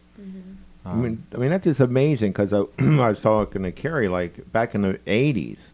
[0.85, 4.09] I Um, mean, I mean that's just amazing because I, I was talking to Carrie
[4.09, 5.71] like back in the '80s.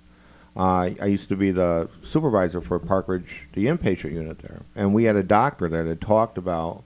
[0.57, 4.93] Uh, I used to be the supervisor for Park Ridge, the inpatient unit there, and
[4.93, 6.85] we had a doctor that had talked about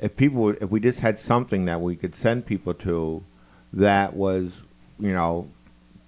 [0.00, 3.22] if people, if we just had something that we could send people to,
[3.72, 4.62] that was,
[4.98, 5.48] you know,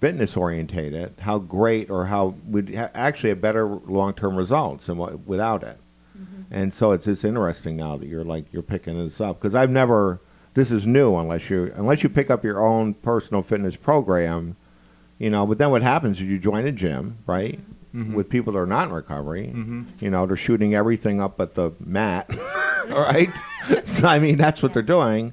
[0.01, 4.97] fitness orientated, how great or how would ha- actually have better long term results than
[4.97, 5.77] what, without it.
[6.53, 9.69] And so it's just interesting now that you're like you're picking this up because I've
[9.69, 10.19] never.
[10.53, 14.57] This is new unless you unless you pick up your own personal fitness program,
[15.17, 15.45] you know.
[15.47, 17.57] But then what happens is you join a gym, right,
[17.95, 18.15] Mhm.
[18.15, 19.53] with people that are not in recovery.
[19.55, 19.85] Mhm.
[20.01, 22.29] You know, they're shooting everything up at the mat,
[22.89, 23.29] right?
[23.85, 25.31] so I mean, that's what they're doing,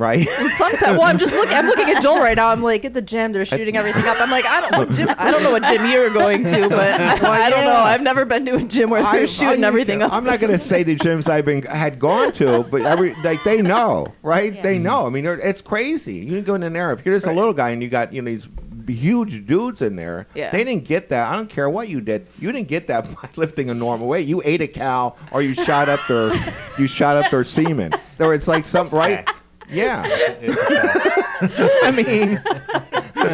[0.00, 0.26] right?
[0.38, 1.54] And sometimes, well, I'm just looking.
[1.54, 2.48] I'm looking at Joel right now.
[2.48, 3.32] I'm like at the gym.
[3.32, 4.20] They're shooting everything up.
[4.20, 5.08] I'm like, I don't what gym.
[5.18, 7.64] I don't know what gym you're going to, but I, Well, I don't yeah.
[7.70, 7.76] know.
[7.80, 10.12] I've never been to a gym where they're I- shooting I- everything up.
[10.12, 13.44] I'm not going to say the gyms I've been had gone to, but every like
[13.44, 14.54] they know, right?
[14.54, 14.62] Yeah.
[14.62, 15.06] They know.
[15.06, 16.14] I mean, it's crazy.
[16.16, 18.22] You can go in there if you're just a little guy and you got you
[18.22, 18.48] know these
[18.88, 20.26] huge dudes in there.
[20.34, 20.50] Yeah.
[20.50, 21.30] They didn't get that.
[21.30, 22.26] I don't care what you did.
[22.40, 24.26] You didn't get that by lifting a normal weight.
[24.26, 26.32] You ate a cow or you shot up their
[26.78, 27.92] you shot up their semen.
[28.18, 29.28] Or it's like some right.
[29.70, 29.74] Fact.
[29.74, 30.04] Yeah,
[30.40, 31.84] It's a fact.
[31.84, 32.42] I mean,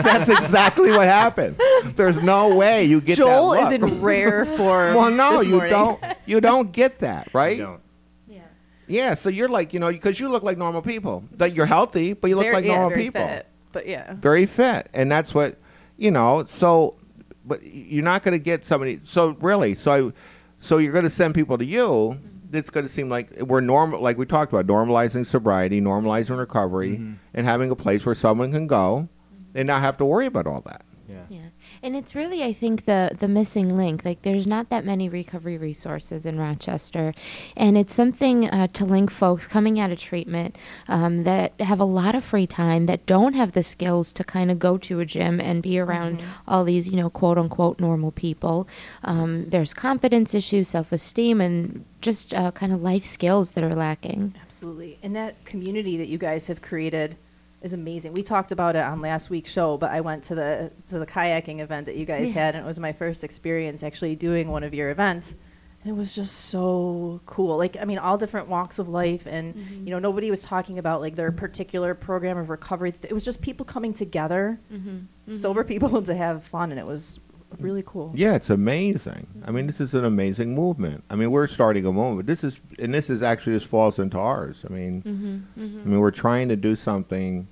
[0.02, 1.56] that's exactly what happened.
[1.94, 3.90] There's no way you get Joel that is look.
[3.92, 4.94] in rare form.
[4.94, 5.70] Well, no, this you morning.
[5.70, 6.04] don't.
[6.26, 7.56] You don't get that, right?
[7.56, 7.80] You don't.
[8.28, 8.40] Yeah.
[8.86, 11.24] Yeah, so you're like, you know, because you look like normal people.
[11.36, 13.26] That you're healthy, but you look Very- like yeah, normal very people.
[13.26, 15.56] fit, but yeah, Very fit, and that's what,
[15.96, 16.44] you know.
[16.44, 16.96] So,
[17.44, 19.00] but you're not going to get somebody.
[19.04, 20.12] So really, so I,
[20.58, 22.18] so you're going to send people to you.
[22.52, 26.98] It's going to seem like we're normal, like we talked about, normalizing sobriety, normalizing recovery,
[26.98, 27.16] Mhm.
[27.34, 29.08] and having a place where someone can go
[29.54, 30.84] and not have to worry about all that.
[31.08, 31.16] Yeah.
[31.28, 31.40] Yeah.
[31.86, 34.04] And it's really, I think, the the missing link.
[34.04, 37.12] Like, there's not that many recovery resources in Rochester,
[37.56, 40.56] and it's something uh, to link folks coming out of treatment
[40.88, 44.50] um, that have a lot of free time that don't have the skills to kind
[44.50, 48.10] of go to a gym and be around all these, you know, quote unquote normal
[48.10, 48.66] people.
[49.04, 53.76] Um, there's confidence issues, self esteem, and just uh, kind of life skills that are
[53.76, 54.34] lacking.
[54.42, 54.98] absolutely.
[55.04, 57.16] And that community that you guys have created
[57.62, 58.14] is amazing.
[58.14, 61.06] We talked about it on last week's show, but I went to the to the
[61.06, 62.34] kayaking event that you guys Yeah.
[62.34, 65.36] had, and it was my first experience actually doing one of your events.
[65.82, 67.56] And it was just so cool.
[67.56, 69.86] Like, I mean, all different walks of life, and mm-hmm.
[69.86, 72.92] you know, nobody was talking about like their particular program of recovery.
[73.02, 74.88] It was just people coming together, mm-hmm.
[74.88, 75.32] Mm-hmm.
[75.32, 77.20] sober people, to have fun, and it was
[77.58, 78.12] really cool.
[78.14, 79.26] Yeah, it's amazing.
[79.44, 81.04] I mean, this is an amazing movement.
[81.10, 82.26] I mean, we're starting a movement.
[82.26, 84.64] This is, and this is actually this falls into ours.
[84.68, 87.48] I mean, Mm-hmm, I mean, we're trying to do something,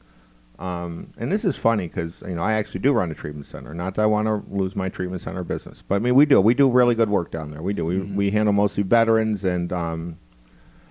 [0.58, 3.74] um, and this is funny because you know I actually do run a treatment center.
[3.74, 6.40] Not that I want to lose my treatment center business, but I mean we do.
[6.40, 7.62] We do really good work down there.
[7.62, 7.84] We do.
[7.84, 10.18] We we handle mostly veterans, and um,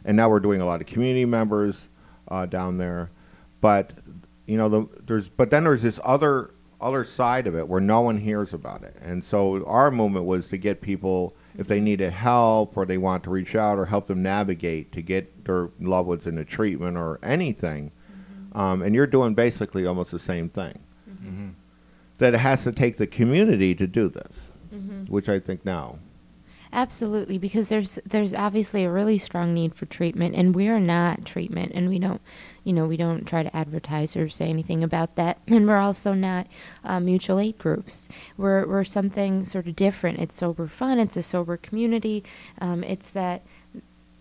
[0.05, 1.87] and now we're doing a lot of community members
[2.27, 3.09] uh, down there.
[3.61, 3.93] But
[4.47, 6.52] you know, the, there's but then there's this other
[6.84, 10.48] other side of it where no one hears about it, and so our movement was
[10.50, 14.08] to get people if they needed help or they want to reach out or help
[14.08, 17.91] them navigate to get their loved ones into treatment or anything.
[18.54, 20.80] Um, and you're doing basically almost the same thing.
[21.10, 21.50] Mm-hmm.
[22.19, 25.06] That it has to take the community to do this, mm-hmm.
[25.06, 26.00] which I think now.
[26.72, 31.24] Absolutely, because there's there's obviously a really strong need for treatment, and we are not
[31.24, 32.22] treatment, and we don't,
[32.63, 36.13] you know, we don't try to advertise or say anything about that, and we're also
[36.13, 36.47] not
[36.84, 38.10] uh, mutual aid groups.
[38.38, 40.19] We're we're something sort of different.
[40.19, 40.99] It's sober fun.
[40.99, 42.23] It's a sober community.
[42.60, 43.43] Um, it's that,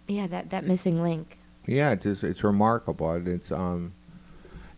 [0.08, 1.38] yeah, that that missing link.
[1.66, 3.10] Yeah, it's just, it's remarkable.
[3.12, 3.92] and It's um,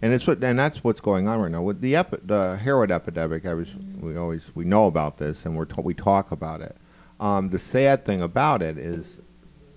[0.03, 2.91] and it's what and that's what's going on right now with the epi- the heroin
[2.91, 3.47] epidemic.
[3.47, 6.77] I was we always we know about this and we're to, we talk about it.
[7.21, 9.21] Um, the sad thing about it is,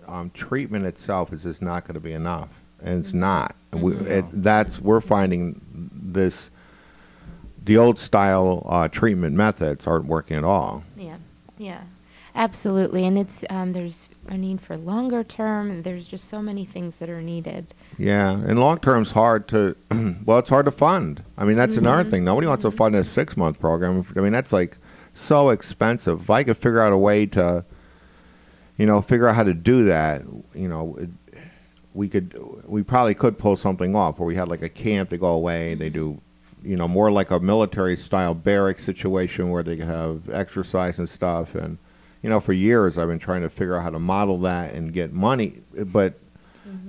[0.08, 3.56] um, treatment itself is just not going to be enough, and it's not.
[3.72, 6.52] And We, it, that's we're finding this.
[7.64, 10.84] The old style uh, treatment methods aren't working at all.
[10.96, 11.18] Yeah,
[11.58, 11.82] yeah,
[12.34, 13.06] absolutely.
[13.06, 15.82] And it's um, there's a need for longer term.
[15.84, 17.74] There's just so many things that are needed.
[17.98, 19.76] Yeah, and long term's hard to.
[20.26, 21.24] well, it's hard to fund.
[21.38, 22.24] I mean, that's another thing.
[22.24, 24.06] Nobody wants to fund a six month program.
[24.16, 24.78] I mean, that's like
[25.14, 26.22] so expensive.
[26.22, 27.66] If I could figure out a way to,
[28.78, 30.22] you know, figure out how to do that,
[30.54, 30.98] you know,
[31.98, 32.34] we could.
[32.66, 35.10] We probably could pull something off where we had like a camp.
[35.10, 35.74] They go away.
[35.74, 36.22] and They do.
[36.64, 41.08] You know, more like a military style barrack situation where they could have exercise and
[41.08, 41.56] stuff.
[41.56, 41.78] And
[42.22, 44.92] you know, for years I've been trying to figure out how to model that and
[44.92, 46.20] get money, but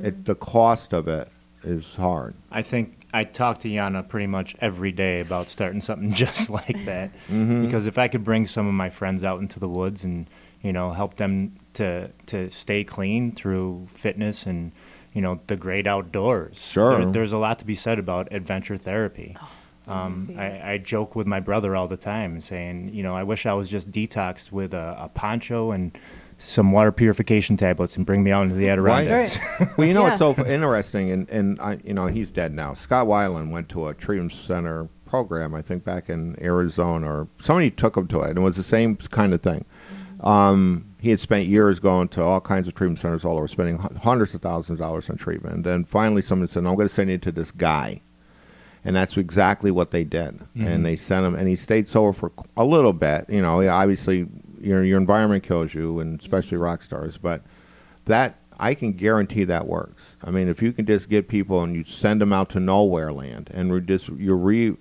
[0.03, 1.29] it, the cost of it
[1.63, 2.35] is hard.
[2.51, 6.85] I think I talk to Yana pretty much every day about starting something just like
[6.87, 7.13] that.
[7.29, 7.65] Mm-hmm.
[7.65, 10.29] Because if I could bring some of my friends out into the woods and
[10.63, 14.73] you know help them to to stay clean through fitness and
[15.13, 16.59] you know the great outdoors.
[16.59, 16.99] Sure.
[16.99, 19.37] There- there's a lot to be said about adventure therapy.
[19.87, 23.47] Um, I, I joke with my brother all the time, saying, you know, I wish
[23.47, 25.97] I was just detoxed with a, a poncho and
[26.37, 29.39] some water purification tablets and bring me out into the Adirondacks.
[29.79, 30.09] well, you know Yeah.
[30.15, 32.75] what's so interesting, and and I, you know he's dead now.
[32.75, 37.71] Scott Weiland went to a treatment center program, I think back in Arizona, or somebody
[37.71, 39.65] took him to it, and it was the same kind of thing.
[40.21, 43.79] Um, he had spent years going to all kinds of treatment centers all over, spending
[43.79, 45.55] hundreds of thousands of dollars on treatment.
[45.55, 48.03] And then finally, someone said, "No, "I'm going to send you to this guy."
[48.85, 50.39] and that's exactly what they did.
[50.39, 50.67] Mm-hmm.
[50.67, 53.27] And they sent him, and he stayed sober for a little bit.
[53.29, 54.29] You know, obviously,
[54.61, 57.19] your your environment kills you, and especially rock stars.
[57.19, 57.43] But
[58.07, 60.17] that I can guarantee that works.
[60.25, 63.13] I mean, if you can just get people and you send them out to nowhere
[63.13, 64.77] land, and we just you re,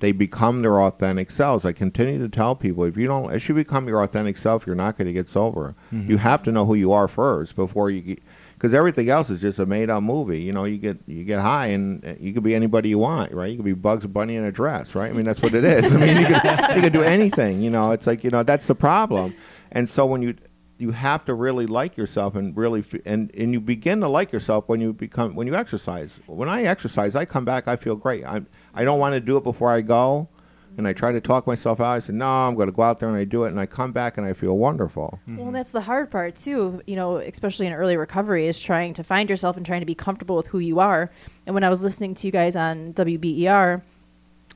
[0.00, 1.64] they become their authentic selves.
[1.64, 4.76] I continue to tell people if you don't, if you become your authentic self, you're
[4.76, 5.74] not going to get sober.
[5.90, 8.22] You have to know who you are first before you get
[8.54, 10.40] because everything else is just a made up movie.
[10.40, 13.32] You know, you get you get high and uh, you could be anybody you want,
[13.32, 13.50] right?
[13.50, 15.10] You could be Bugs Bunny in a dress, right?
[15.10, 15.92] I mean, that's what it is.
[15.94, 17.62] I mean, you could, you could do anything.
[17.62, 19.34] You know, it's like you know that's the problem.
[19.70, 20.34] And so when you
[20.78, 24.32] you have to really like yourself and really f- and and you begin to like
[24.32, 26.20] yourself when you become when you exercise.
[26.26, 28.24] When I exercise, I come back, I feel great.
[28.24, 28.42] I
[28.74, 30.28] I don't want to do it before I go.
[30.76, 31.96] And I try to talk myself out.
[31.96, 33.66] I said, "No, I'm going to go out there and I do it." And I
[33.66, 35.18] come back and I feel wonderful.
[35.26, 36.80] Well, and that's the hard part too.
[36.86, 39.96] You know, especially in early recovery, is trying to find yourself and trying to be
[39.96, 41.10] comfortable with who you are.
[41.46, 43.82] And when I was listening to you guys on WBER,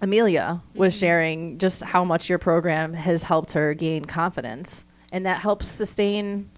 [0.00, 1.00] Amelia was mm-hmm.
[1.00, 6.50] sharing just how much your program has helped her gain confidence, and that helps sustain,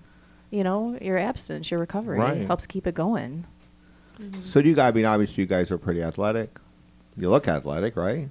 [0.50, 2.18] you know, your abstinence, your recovery.
[2.18, 2.46] Right.
[2.46, 3.44] Helps keep it going.
[4.18, 4.40] Mm-hmm.
[4.42, 4.92] So do you guys?
[4.92, 6.58] I mean, obviously, you guys are pretty athletic.
[7.16, 8.28] You look athletic, right?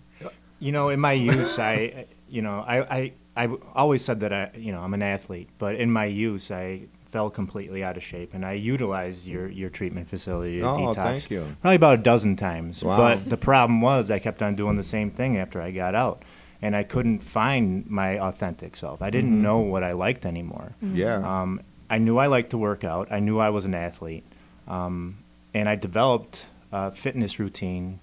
[0.59, 4.51] You know, in my youth, I, you know, I, I, I always said that I,
[4.55, 8.33] you know, I'm an athlete, but in my use, I fell completely out of shape,
[8.33, 11.45] and I utilized your, your treatment facility, your Oh, detox, thank you.
[11.61, 12.83] probably about a dozen times.
[12.83, 12.97] Wow.
[12.97, 16.23] But the problem was, I kept on doing the same thing after I got out,
[16.63, 19.01] and I couldn't find my authentic self.
[19.01, 20.71] I didn't know what I liked anymore.
[20.81, 21.17] Yeah.
[21.17, 21.59] Um,
[21.89, 23.11] I knew I liked to work out.
[23.11, 24.23] I knew I was an athlete,
[24.67, 25.17] um,
[25.53, 27.99] and I developed a fitness routine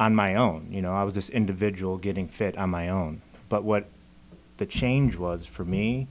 [0.00, 0.68] on my own.
[0.70, 3.20] You know, I was this individual getting fit on my own.
[3.48, 3.84] But what
[4.56, 6.08] the change was for me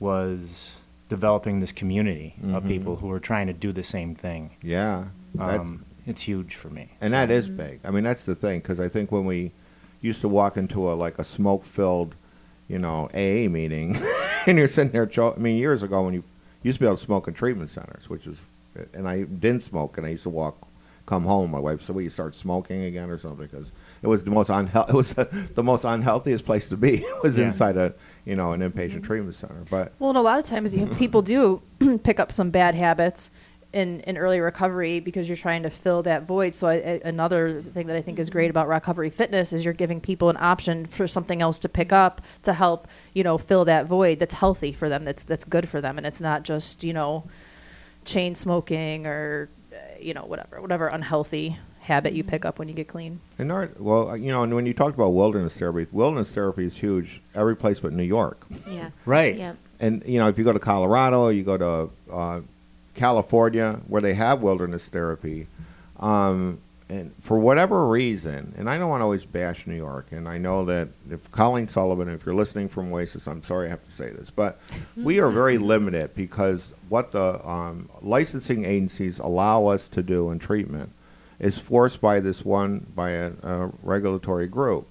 [0.00, 4.50] was developing this community of people who were trying to do the same thing.
[4.62, 5.04] yeah.
[5.34, 6.88] That's, Um, it's huge for me.
[7.02, 7.80] and that is big.
[7.84, 9.52] I mean, that's the thing because I think when we
[10.00, 12.14] used to walk into a like a smoke filled,
[12.68, 13.96] you know, AA meeting,
[14.46, 15.06] and you're sitting there.
[15.06, 16.22] Cho- I mean, years ago when you
[16.62, 18.40] used to be able to smoke in treatment centers, which is,
[18.94, 20.56] and I didn't smoke, and I used to walk,
[21.06, 21.50] come home.
[21.50, 23.72] My wife said, "Well, you start smoking again or something," because
[24.02, 24.92] it was the most unhealthy.
[24.92, 25.24] It was the,
[25.54, 26.96] the most unhealthiest place to be.
[27.04, 27.46] It was Yeah.
[27.46, 27.94] inside a
[28.24, 29.62] you know an inpatient treatment center.
[29.70, 31.62] But Well, and a lot of times you, people do
[32.04, 33.30] pick up some bad habits
[33.72, 36.54] in, in early recovery because you're trying to fill that void.
[36.54, 39.74] So I, I, another thing that I think is great about recovery fitness is you're
[39.74, 43.64] giving people an option for something else to pick up to help you know fill
[43.66, 45.04] that void that's healthy for them.
[45.04, 47.24] That's that's good for them, and it's not just you know
[48.04, 52.74] chain smoking or uh, you know whatever whatever unhealthy habit you pick up when you
[52.74, 53.18] get clean.
[53.38, 56.76] And our, well, you know, and when you talked about wilderness therapy, wilderness therapy is
[56.76, 58.46] huge every place but New York.
[58.70, 58.90] Yeah.
[59.06, 59.36] Right.
[59.36, 59.54] Yeah.
[59.80, 62.40] And you know, if you go to Colorado, you go to uh,
[62.98, 65.46] California, where they have wilderness therapy,
[66.00, 70.26] um, and for whatever reason, and I don't want to always bash New York, and
[70.28, 73.84] I know that if Colleen Sullivan, if you're listening from OASAS, I'm sorry I have
[73.84, 74.58] to say this, but
[74.96, 80.38] we are very limited because what the um, licensing agencies allow us to do in
[80.38, 80.90] treatment
[81.38, 84.88] is forced by this one by a, a regulatory group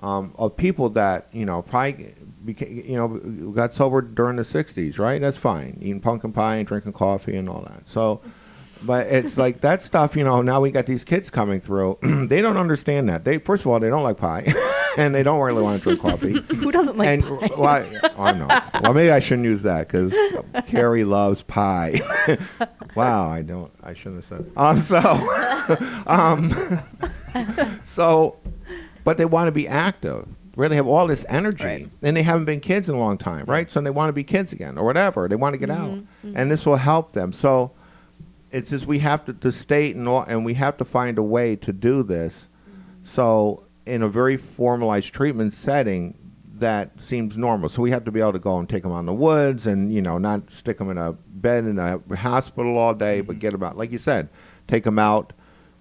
[0.00, 2.14] um, of people that you know probably
[2.46, 3.08] became, you know
[3.52, 5.20] got sober during the '60s, right?
[5.20, 7.88] That's fine, eating pumpkin pie and drinking coffee and all that.
[7.88, 8.22] So,
[8.84, 10.16] but it's like that stuff.
[10.16, 11.98] You know, now we got these kids coming through.
[12.28, 13.24] they don't understand that.
[13.24, 14.46] They first of all they don't like pie,
[14.96, 16.40] and they don't really want to drink coffee.
[16.56, 17.50] Who doesn't like and pie?
[17.58, 18.48] well, I, I know.
[18.82, 20.14] Well, maybe I shouldn't use that because
[20.66, 22.00] Carrie loves pie.
[22.94, 23.72] wow, I don't.
[23.82, 24.52] I shouldn't have said.
[24.56, 25.00] Um, so,
[26.06, 26.52] um,
[27.84, 28.36] so,
[29.04, 30.26] but they want to be active.
[30.56, 31.90] Really have all this energy, Right.
[32.02, 33.70] and they haven't been kids in a long time, right?
[33.70, 35.28] So they want to be kids again, or whatever.
[35.28, 36.36] They want to get out, mm-hmm, mm-hmm.
[36.36, 37.32] and this will help them.
[37.32, 37.72] So,
[38.50, 41.22] it's just we have to the state and all, and we have to find a
[41.22, 42.48] way to do this.
[42.68, 42.80] Mm-hmm.
[43.04, 46.16] So in a very formalized treatment setting,
[46.58, 47.68] that seems normal.
[47.68, 49.92] So we have to be able to go and take them on the woods, and
[49.92, 53.52] you know, not stick them in a bed in a hospital all day, but get
[53.52, 54.28] them out, like you said,
[54.66, 55.32] take them out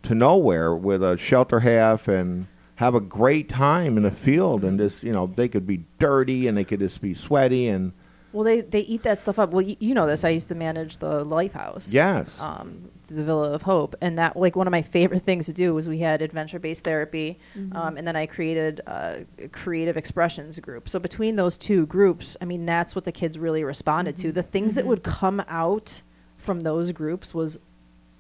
[0.03, 4.63] to nowhere with a shelter half and have a great time in the field.
[4.63, 7.93] And just you know, they could be dirty and they could just be sweaty and
[8.33, 9.51] Well, they, they eat that stuff up.
[9.51, 10.23] Well, you, you know this.
[10.23, 11.93] I used to manage the Life House.
[11.93, 15.53] yes, Um, the Villa of Hope, and that like one of my favorite things to
[15.53, 17.39] do was we had adventure based therapy,
[17.71, 20.89] um, and then I created a creative expressions group.
[20.89, 24.31] So between those two groups, I mean that's what the kids really responded to.
[24.31, 26.01] The things that would come out
[26.37, 27.59] from those groups was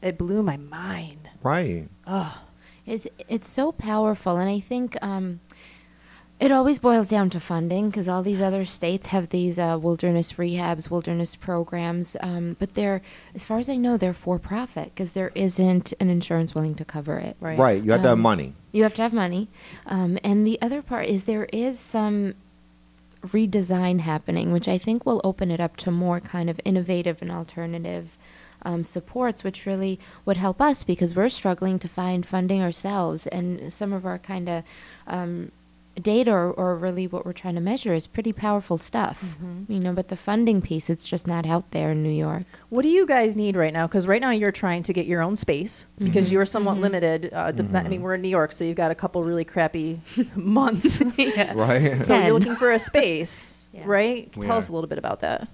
[0.01, 1.29] it blew my mind.
[1.41, 1.87] right.
[2.85, 5.39] It's it's so powerful, and I think um,
[6.39, 10.33] it always boils down to funding because all these other states have these uh, wilderness
[10.33, 13.01] rehabs, wilderness programs, um, but they're,
[13.33, 16.85] as far as I know, they're for profit because there isn't an insurance willing to
[16.85, 17.37] cover it.
[17.39, 17.57] Right.
[17.57, 18.53] Right, you have to have Um, money.
[18.71, 19.47] You have to have money,
[19.87, 22.35] um, and the other part is there is some
[23.21, 27.31] redesign happening, which I think will open it up to more kind of innovative and
[27.31, 28.17] alternative
[28.65, 33.71] um, supports, which really would help us because we're struggling to find funding ourselves, and
[33.71, 34.63] some of our kind of
[35.07, 35.51] um,
[36.01, 39.37] data or, or really what we're trying to measure is pretty powerful stuff,
[39.69, 39.93] you know.
[39.93, 42.43] But the funding piece, it's just not out there in New York.
[42.67, 43.87] What do you guys need right now?
[43.87, 47.29] Because right now you're trying to get your own space because you're somewhat limited.
[47.31, 50.01] Uh, dep- I mean, we're in New York, so you've got a couple really crappy
[50.35, 51.01] months.
[51.55, 52.01] Right.
[52.01, 52.25] So Ten.
[52.25, 53.83] you're looking for a space, Yeah.
[53.85, 54.33] right?
[54.33, 54.57] Tell Yeah.
[54.57, 55.47] us a little bit about that.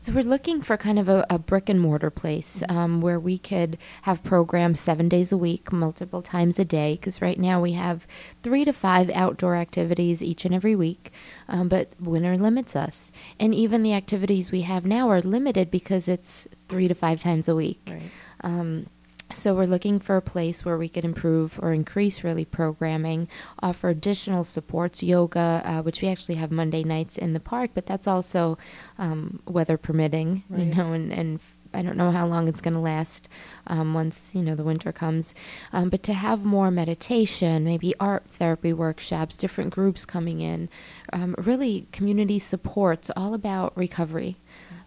[0.00, 3.36] So we're looking for kind of a, a brick and mortar place um, where we
[3.36, 6.94] could have programs seven days a week, multiple times a day.
[6.94, 8.06] Because right now we have
[8.42, 11.12] three to five outdoor activities each and every week,
[11.48, 16.08] um, but winter limits us, and even the activities we have now are limited because
[16.08, 17.82] it's three to five times a week.
[17.86, 18.10] Right.
[18.42, 18.86] Um,
[19.32, 23.28] so we're looking for a place where we could improve or increase really programming,
[23.62, 27.86] offer additional supports, yoga, uh, which we actually have Monday nights in the park, but
[27.86, 28.58] that's also
[28.98, 31.40] um, weather permitting, you know, and, and
[31.72, 33.28] I don't know how long it's going to last
[33.68, 35.34] um, once you know the winter comes,
[35.72, 40.68] um, but to have more meditation, maybe art therapy workshops, different groups coming in,
[41.12, 44.36] um, really community supports, all about recovery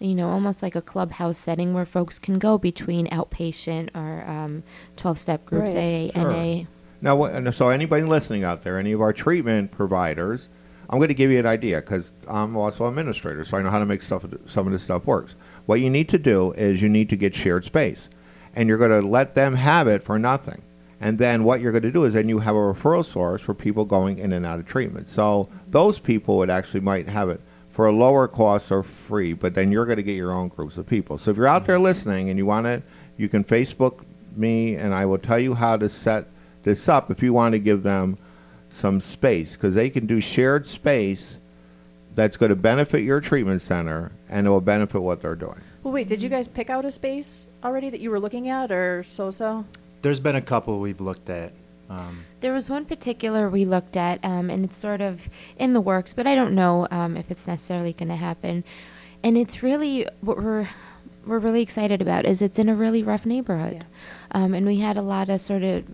[0.04, 4.64] you know, almost like a clubhouse setting where folks can go between outpatient or um,
[4.98, 6.12] 12 step groups, Right.
[6.16, 6.32] AA, Sure.
[6.32, 6.64] NA.
[7.02, 10.50] Now, so anybody listening out there, any of our treatment providers,
[10.90, 13.70] I'm going to give you an idea because I'm also an administrator, so I know
[13.70, 14.26] how to make stuff.
[14.46, 15.36] Some of this stuff works.
[15.66, 18.10] What you need to do is you need to get shared space,
[18.56, 20.62] and you're going to let them have it for nothing.
[21.02, 23.54] And then what you're going to do is then you have a referral source for
[23.54, 25.08] people going in and out of treatment.
[25.10, 27.42] So those people would actually might have it
[27.74, 30.78] for a lower cost or free, but then you're going to get your own groups
[30.78, 31.18] of people.
[31.18, 32.84] So if you're out there listening and you want it,
[33.18, 34.06] you can Facebook
[34.36, 36.28] me, and I will tell you how to set
[36.62, 38.20] this up if you want to give them
[38.70, 41.40] some space because they can do shared space
[42.14, 45.60] that's going to benefit your treatment center and it will benefit what they're doing.
[45.82, 48.72] Well, wait, did you guys pick out a space already that you were looking at,
[48.72, 49.66] or so-so?
[50.04, 51.54] There's been a couple we've looked at.
[51.90, 55.80] Um, There was one particular we looked at, um, and it's sort of in the
[55.80, 58.66] works, but I don't know um, if it's necessarily going to happen.
[59.24, 60.68] And it's really what we're
[61.26, 64.44] we're really excited about is it's in a really rough neighborhood, Yeah.
[64.44, 65.86] um, and we had a lot of sort of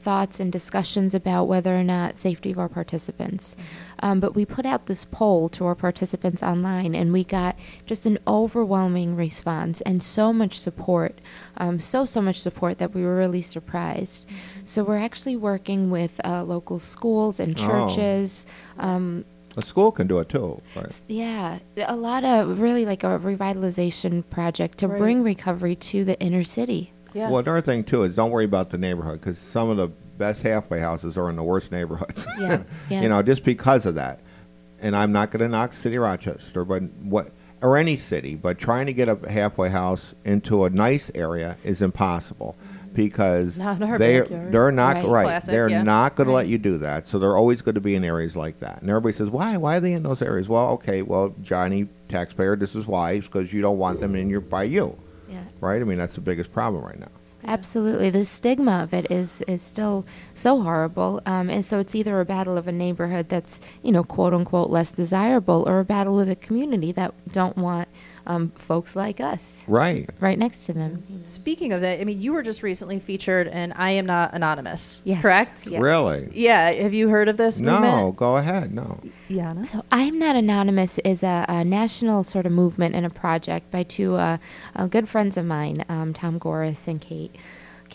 [0.00, 3.56] thoughts and discussions about whether or not safety of our participants.
[4.00, 7.56] Um, but we put out this poll to our participants online, and we got
[7.86, 11.20] just an overwhelming response and so much support,
[11.58, 14.28] um, so so much support that we were really surprised.
[14.66, 17.88] So we're actually working with uh, local schools and Oh.
[17.88, 18.44] churches.
[18.78, 19.24] Um,
[19.56, 21.00] A school can do it too, right?
[21.08, 24.98] yeah, a lot of really like a revitalization project to Right.
[24.98, 26.92] bring recovery to the inner city.
[27.14, 27.30] Yeah.
[27.30, 29.88] Well, another thing too is don't worry about the neighborhood because some of the
[30.18, 32.26] best halfway houses are in the worst neighborhoods.
[32.40, 33.02] Yeah, yeah.
[33.02, 34.20] you know, just because of that.
[34.80, 37.30] And I'm not going to knock City Rochester, but what
[37.62, 41.80] or any city, but trying to get a halfway house into a nice area is
[41.80, 42.54] impossible
[42.96, 44.52] because Not our they backyard.
[44.52, 45.06] they're not Right.
[45.08, 45.24] right.
[45.24, 45.82] Classic, they're yeah.
[45.82, 47.06] not going to let you do that.
[47.06, 48.80] So they're always going to be in areas like that.
[48.80, 49.56] And everybody says, "Why?
[49.56, 53.52] Why are they in those areas?" Well, okay, well, Johnny taxpayer, this is why because
[53.52, 54.96] you don't want them in your by you,
[55.28, 55.38] Yeah.
[55.60, 55.80] right?
[55.80, 57.08] I mean, that's the biggest problem right now.
[57.48, 62.18] Absolutely, the stigma of it is is still so horrible, um, and so it's either
[62.20, 66.16] a battle of a neighborhood that's you know quote unquote less desirable, or a battle
[66.16, 67.86] with a community that don't want
[68.26, 70.08] um, folks like us Right.
[70.20, 71.02] right next to them.
[71.24, 75.00] Speaking of that, I mean, you were just recently featured in I Am Not Anonymous,
[75.04, 75.22] Yes.
[75.22, 75.66] correct?
[75.66, 75.80] Yes.
[75.80, 76.28] Really?
[76.34, 76.70] Yeah.
[76.72, 78.16] Have you heard of this No, movement?
[78.16, 78.74] go ahead.
[78.74, 79.00] No.
[79.30, 79.64] Yana?
[79.64, 83.82] So I'm Not Anonymous is a, a national sort of movement and a project by
[83.82, 84.38] two uh,
[84.74, 87.34] uh, good friends of mine, um, Tom Goris and Kate.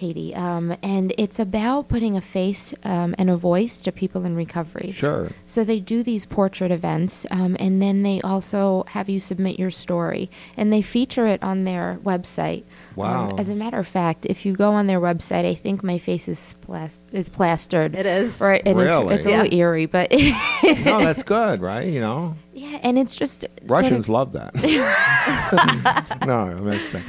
[0.01, 4.35] Katie, um, and it's about putting a face um, and a voice to people in
[4.35, 4.91] recovery.
[4.91, 5.29] Sure.
[5.45, 9.69] So they do these portrait events, um, and then they also have you submit your
[9.69, 12.63] story, and they feature it on their website.
[12.95, 13.31] Wow.
[13.31, 15.97] Um, as a matter of fact, if you go on their website, I think my
[15.97, 17.95] face is plas- is plastered.
[17.95, 18.41] It is.
[18.41, 19.15] Right, and Really?
[19.15, 20.11] it's, it's a little eerie, but
[20.63, 21.87] no, that's good, right?
[21.87, 24.53] You know, yeah, and it's just sort of- Russians love that.
[26.27, 27.03] no, I'm just saying.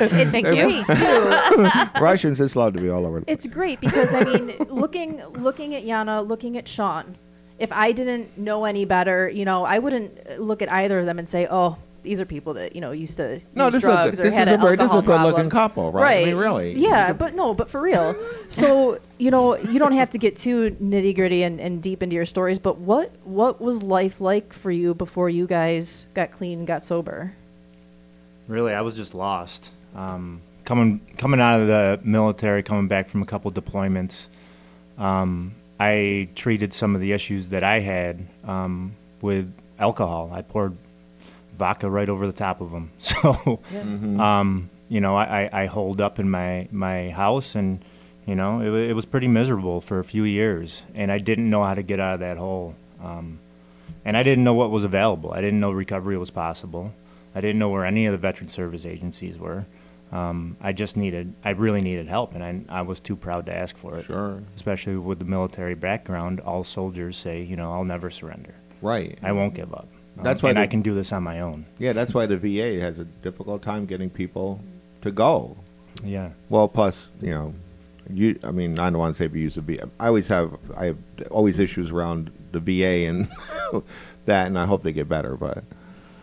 [0.00, 2.00] It's Thank great too.
[2.00, 3.20] Russians just love to be all over.
[3.20, 7.16] The It's great because I mean, looking looking at Yana, looking at Sean.
[7.58, 11.18] If I didn't know any better, you know, I wouldn't look at either of them
[11.18, 11.76] and say, "Oh,
[12.08, 14.22] these are people that you know used to no, use this is a drugs or
[14.24, 16.22] this had is a an very this is a alcohol good looking problem." couple, right?
[16.22, 16.74] I mean, really.
[16.74, 18.16] Yeah, but no, but for real.
[18.50, 22.16] So you know, you don't have to get too nitty gritty and, and deep into
[22.16, 22.58] your stories.
[22.58, 27.34] But what what was life like for you before you guys got clean, got sober?
[28.48, 29.70] really, I was just lost.
[29.94, 34.28] Um, coming coming out of the military, coming back from a couple deployments,
[34.96, 40.30] um, I treated some of the issues that I had um, with alcohol.
[40.32, 40.76] I poured
[41.58, 42.90] vodka right over the top of them.
[42.98, 43.60] So,
[44.20, 47.84] um, you know, I, I, I holed up in my, my house and,
[48.26, 50.84] you know, it, it was pretty miserable for a few years.
[50.94, 52.74] And I didn't know how to get out of that hole.
[53.02, 53.40] Um,
[54.04, 55.32] and I didn't know what was available.
[55.32, 56.94] I didn't know recovery was possible.
[57.34, 59.66] I didn't know where any of the veteran service agencies were.
[60.10, 63.54] Um, I just needed, I really needed help, and I, I was too proud to
[63.54, 64.06] ask for it.
[64.06, 64.42] Sure.
[64.56, 68.54] Especially with the military background, all soldiers say, you know, I'll never surrender.
[68.80, 69.18] Right.
[69.22, 69.88] I won't give up.
[70.22, 71.66] That's why and they- I can do this on my own.
[71.78, 74.60] Yeah, that's why the VA has a difficult time getting people
[75.02, 75.56] to go.
[76.04, 76.30] Yeah.
[76.48, 77.54] Well, plus, you know,
[78.12, 78.38] you.
[78.44, 79.88] I mean, I don't want to say abuse the VA.
[80.00, 80.56] I always have.
[80.76, 80.98] I have
[81.30, 83.28] always issues around the VA and
[84.26, 85.36] that, and I hope they get better.
[85.36, 85.64] But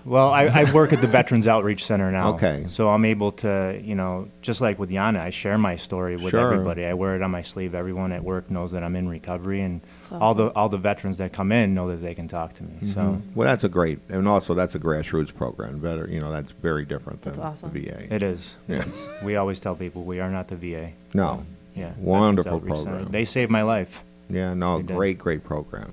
[0.05, 2.33] Well, I, I work at the Veterans Outreach Center now.
[2.35, 2.65] Okay.
[2.67, 6.29] So I'm able to, you know, just like with Yana, I share my story with
[6.31, 6.53] Sure.
[6.53, 6.85] everybody.
[6.85, 7.75] I wear it on my sleeve.
[7.75, 11.17] Everyone at work knows that I'm in recovery, and That's all the all the veterans
[11.17, 12.87] that come in know that they can talk to me.
[12.87, 13.33] So mm-hmm.
[13.35, 15.79] well, that's a great, and also that's a grassroots program.
[15.79, 17.71] Better, you know, that's very different than That's awesome.
[17.73, 18.13] the VA.
[18.13, 18.57] it is.
[18.67, 18.85] Yeah.
[19.23, 20.91] We always tell people we are not the VA.
[21.13, 21.45] No.
[21.75, 21.91] Yeah.
[21.97, 22.91] Wonderful Outreach Center.
[22.91, 23.11] program.
[23.11, 24.03] They saved my life.
[24.29, 24.95] Yeah, no, They did.
[24.95, 25.91] great, great program.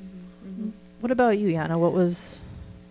[0.00, 0.48] Mm-hmm.
[0.48, 0.70] Mm-hmm.
[1.00, 1.78] What about you, Yana?
[1.78, 2.40] What was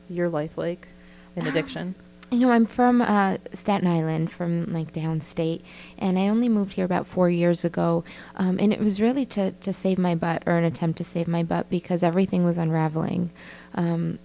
[0.09, 0.87] your life like
[1.35, 1.95] in addiction?
[2.29, 5.61] You know, I'm from uh, Staten Island, from like downstate,
[5.97, 8.03] and I only moved here about four years ago.
[8.35, 11.27] Um, and it was really to, to save my butt or an attempt to save
[11.27, 13.29] my butt because everything was unraveling.
[13.75, 14.19] Um,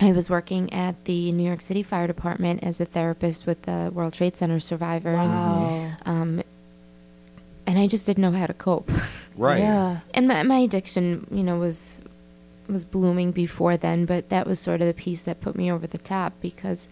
[0.00, 3.92] I was working at the New York City Fire Department as a therapist with the
[3.94, 5.30] World Trade Center survivors.
[5.30, 5.92] Wow.
[6.06, 6.42] Um,
[7.66, 8.90] and I just didn't know how to cope.
[9.36, 9.58] Right.
[9.58, 9.98] Yeah.
[10.14, 12.00] and my, my addiction, you know, was
[12.68, 15.88] was blooming before then, but that was sort of the piece that put me over
[15.88, 16.86] the top because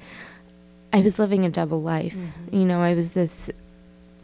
[0.93, 2.16] I was living a double life.
[2.51, 3.51] You know, I was this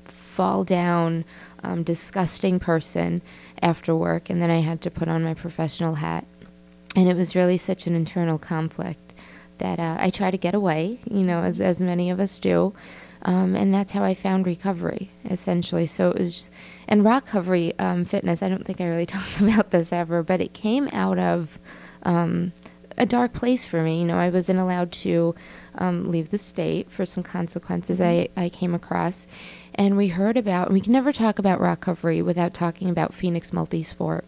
[0.02, 1.24] fall down,
[1.62, 3.22] um, disgusting person
[3.62, 6.24] after work, and then I had to put on my professional hat
[6.96, 9.14] and it was really such an internal conflict
[9.58, 12.74] that uh, I try to get away, you know, as as many of us do,
[13.22, 15.86] um, and that's how I found recovery essentially.
[15.86, 16.52] So it was, just,
[16.88, 18.42] and ROC recovery um, fitness.
[18.42, 21.58] I don't think I really talked about this ever, but it came out of.
[22.04, 22.52] Um,
[22.96, 24.00] a dark place for me.
[24.00, 25.32] You know, I wasn't allowed to
[25.78, 29.26] um, leave the state for some consequences I, I came across.
[29.74, 33.14] And we heard about, and we can never talk about ROC recovery without talking about
[33.14, 34.22] Phoenix Multisport.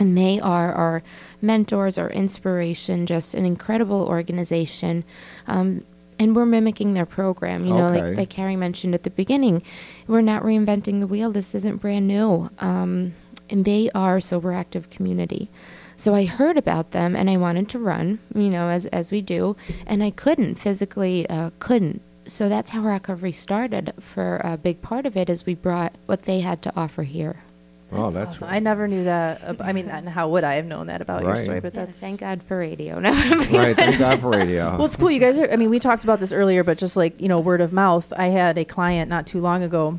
[0.00, 1.02] And they are our
[1.42, 5.04] mentors, our inspiration, just an incredible organization.
[5.46, 5.84] Um,
[6.18, 7.64] and we're mimicking their program.
[7.64, 8.02] You know, Okay.
[8.02, 9.62] like, like Carrie mentioned at the beginning,
[10.06, 11.30] we're not reinventing the wheel.
[11.30, 12.48] This isn't brand new.
[12.58, 13.12] Um,
[13.50, 15.50] and they are sober active community.
[15.98, 19.20] So I heard about them and I wanted to run, you know, as as we
[19.20, 22.00] do, and I couldn't physically, uh, couldn't.
[22.24, 23.92] So that's how recovery started.
[23.98, 27.42] For a big part of it, is we brought what they had to offer here.
[27.90, 28.48] oh, that's awesome.
[28.48, 29.42] I never knew that.
[29.42, 31.58] ab- I mean, and how would I have known that about your story?
[31.60, 33.00] But Yeah, that's thank God for radio.
[33.00, 33.74] No, right.
[33.74, 34.70] Thank God for radio.
[34.76, 35.10] Well, it's cool.
[35.10, 35.50] You guys are.
[35.50, 38.12] I mean, we talked about this earlier, but just like you know, word of mouth.
[38.16, 39.98] I had a client not too long ago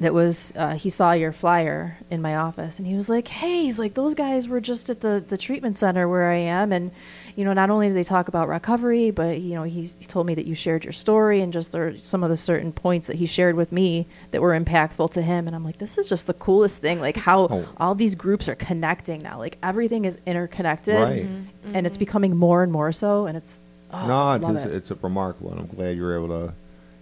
[0.00, 3.62] that was uh, he saw your flyer in my office and he was like, "Hey,
[3.64, 6.90] he's like those guys were just at the the treatment center where I am, and
[7.36, 10.26] you know, not only did they talk about recovery, but you know, he's, he told
[10.26, 13.16] me that you shared your story and just there some of the certain points that
[13.16, 16.26] he shared with me that were impactful to him, and I'm like, this is just
[16.26, 17.68] the coolest thing, like how Oh.
[17.78, 21.26] all these groups are connecting now, like everything is interconnected, Right.
[21.74, 24.74] and it's becoming more and more so, and it's oh, no, it's, it's, it.
[24.76, 25.50] it's a remarkable.
[25.52, 26.52] And I'm glad you were able to,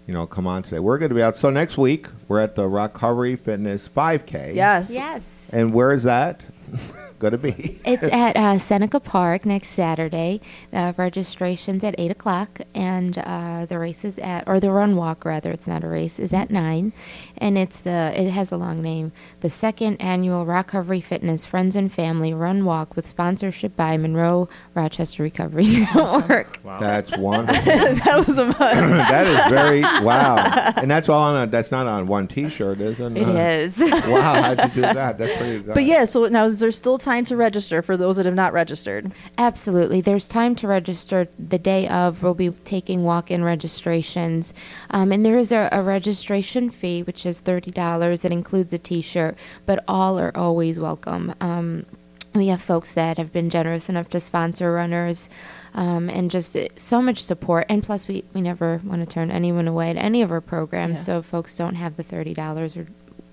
[0.07, 0.79] you know, come on today.
[0.79, 1.37] We're going to be out.
[1.37, 4.55] So next week we're at the Recovery Fitness 5K.
[4.55, 5.51] yes, yes.
[5.53, 6.43] And where is that
[7.19, 7.81] going to be?
[7.87, 10.41] It's at uh, Seneca Park next Saturday.
[10.73, 15.25] Uh, registration's at eight o'clock, and uh, the race is at, or the run walk
[15.25, 15.51] rather.
[15.53, 16.19] It's not a race.
[16.19, 16.93] Is at nine,
[17.39, 18.13] and it's the.
[18.15, 19.13] It has a long name.
[19.41, 24.49] The second annual ROC Recovery Fitness Friends and Family Run Walk with sponsorship by Monroe
[24.75, 26.61] Rochester Recovery Network.
[26.67, 26.79] Wow.
[26.81, 27.63] That's wonderful.
[27.65, 30.37] that was a that is very wow.
[30.77, 31.47] And that's all on a.
[31.47, 33.17] That's not on one T-shirt, is it?
[33.17, 33.79] It is.
[33.79, 35.17] Wow, how'd you do that?
[35.19, 35.75] That's pretty good.
[35.75, 38.53] But yeah, so now is there still time to register for those that have not
[38.53, 39.13] registered?
[39.39, 40.01] Absolutely.
[40.01, 42.21] There's time to register the day of.
[42.23, 44.53] We'll be taking walk in registrations.
[44.91, 48.25] Um, and there is a, a registration fee, which is $30.
[48.25, 51.33] It includes a t shirt, but all are always welcome.
[51.41, 51.87] Um,
[52.35, 55.31] we have folks that have been generous enough to sponsor runners
[55.75, 57.67] um, and just uh, so much support.
[57.69, 60.99] And plus, we, we never want to turn anyone away at any of our programs.
[60.99, 61.05] Yeah.
[61.05, 62.89] So if folks don't have the $30 or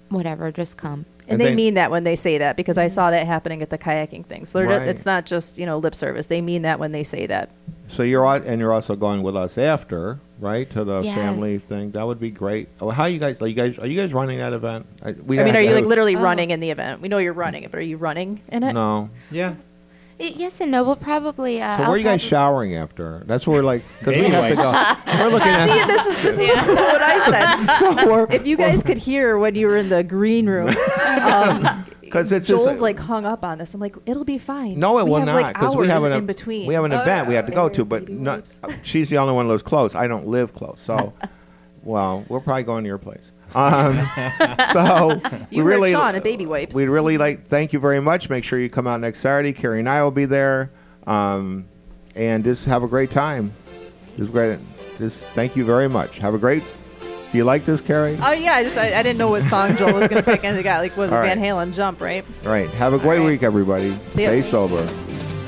[0.10, 1.06] whatever, just come.
[1.24, 2.94] And, And they, they- mean that when they say that because I mm-hmm.
[2.94, 4.46] saw that happening at the kayaking thing.
[4.46, 4.88] So they're Right.
[4.88, 6.26] it's not just you know lip service.
[6.28, 7.50] They mean that when they say that.
[7.88, 11.16] So you're al- and you're also going with us after, right, to the Yes.
[11.16, 11.92] family thing.
[11.92, 12.70] That would be great.
[12.82, 13.42] Oh, how you guys?
[13.42, 13.78] Are you guys?
[13.80, 14.86] Are you guys running that event?
[15.04, 16.22] I, we I mean, are you like literally Oh.
[16.22, 17.02] running in the event?
[17.02, 17.38] We know you're mm.
[17.38, 18.74] running it, but are you running in it?
[18.74, 19.10] No.
[19.32, 19.56] Yeah.
[20.24, 20.84] Y- Yes and no.
[20.84, 21.62] We'll probably.
[21.62, 23.24] Uh, So I'll where are you guys showering after?
[23.26, 24.72] That's where like because we Baby have to go.
[25.24, 25.88] We're looking See, at.
[25.88, 27.78] this is this is what I said.
[27.80, 30.70] So we're, If you guys could hear when you were in the green room,
[31.22, 33.74] um, because it's Joel's just like hung up on this.
[33.74, 34.80] I'm like, it'll be fine.
[34.80, 36.68] No, it we will have, not like, because we have hours an in between.
[36.68, 38.52] we have an Oh, event we have to go to, but not,
[38.84, 39.96] she's the only one that lives close.
[39.96, 41.14] I don't live close, so
[41.84, 43.32] well, we're probably going to your place.
[43.56, 44.08] Um,
[44.74, 46.76] so we really heard Sean at Baby Wipes.
[46.76, 48.30] We'd really like thank you very much.
[48.30, 49.54] Make sure you come out next Saturday.
[49.54, 50.72] Carrie and I will be there,
[51.08, 51.68] um,
[52.16, 53.54] and just have a great time.
[54.18, 54.60] Just great.
[54.98, 56.18] Just thank you very much.
[56.20, 56.64] Have a great.
[57.32, 58.18] Do you like this, Carrie?
[58.22, 60.56] Oh yeah, I just I, I didn't know what song Joel was gonna pick, and
[60.58, 61.50] the guy like was All Van right.
[61.50, 62.24] Halen jump right.
[62.46, 62.70] All right.
[62.72, 63.26] Have a great right.
[63.26, 63.92] week, everybody.
[63.92, 64.24] See.
[64.24, 64.88] Stay sober.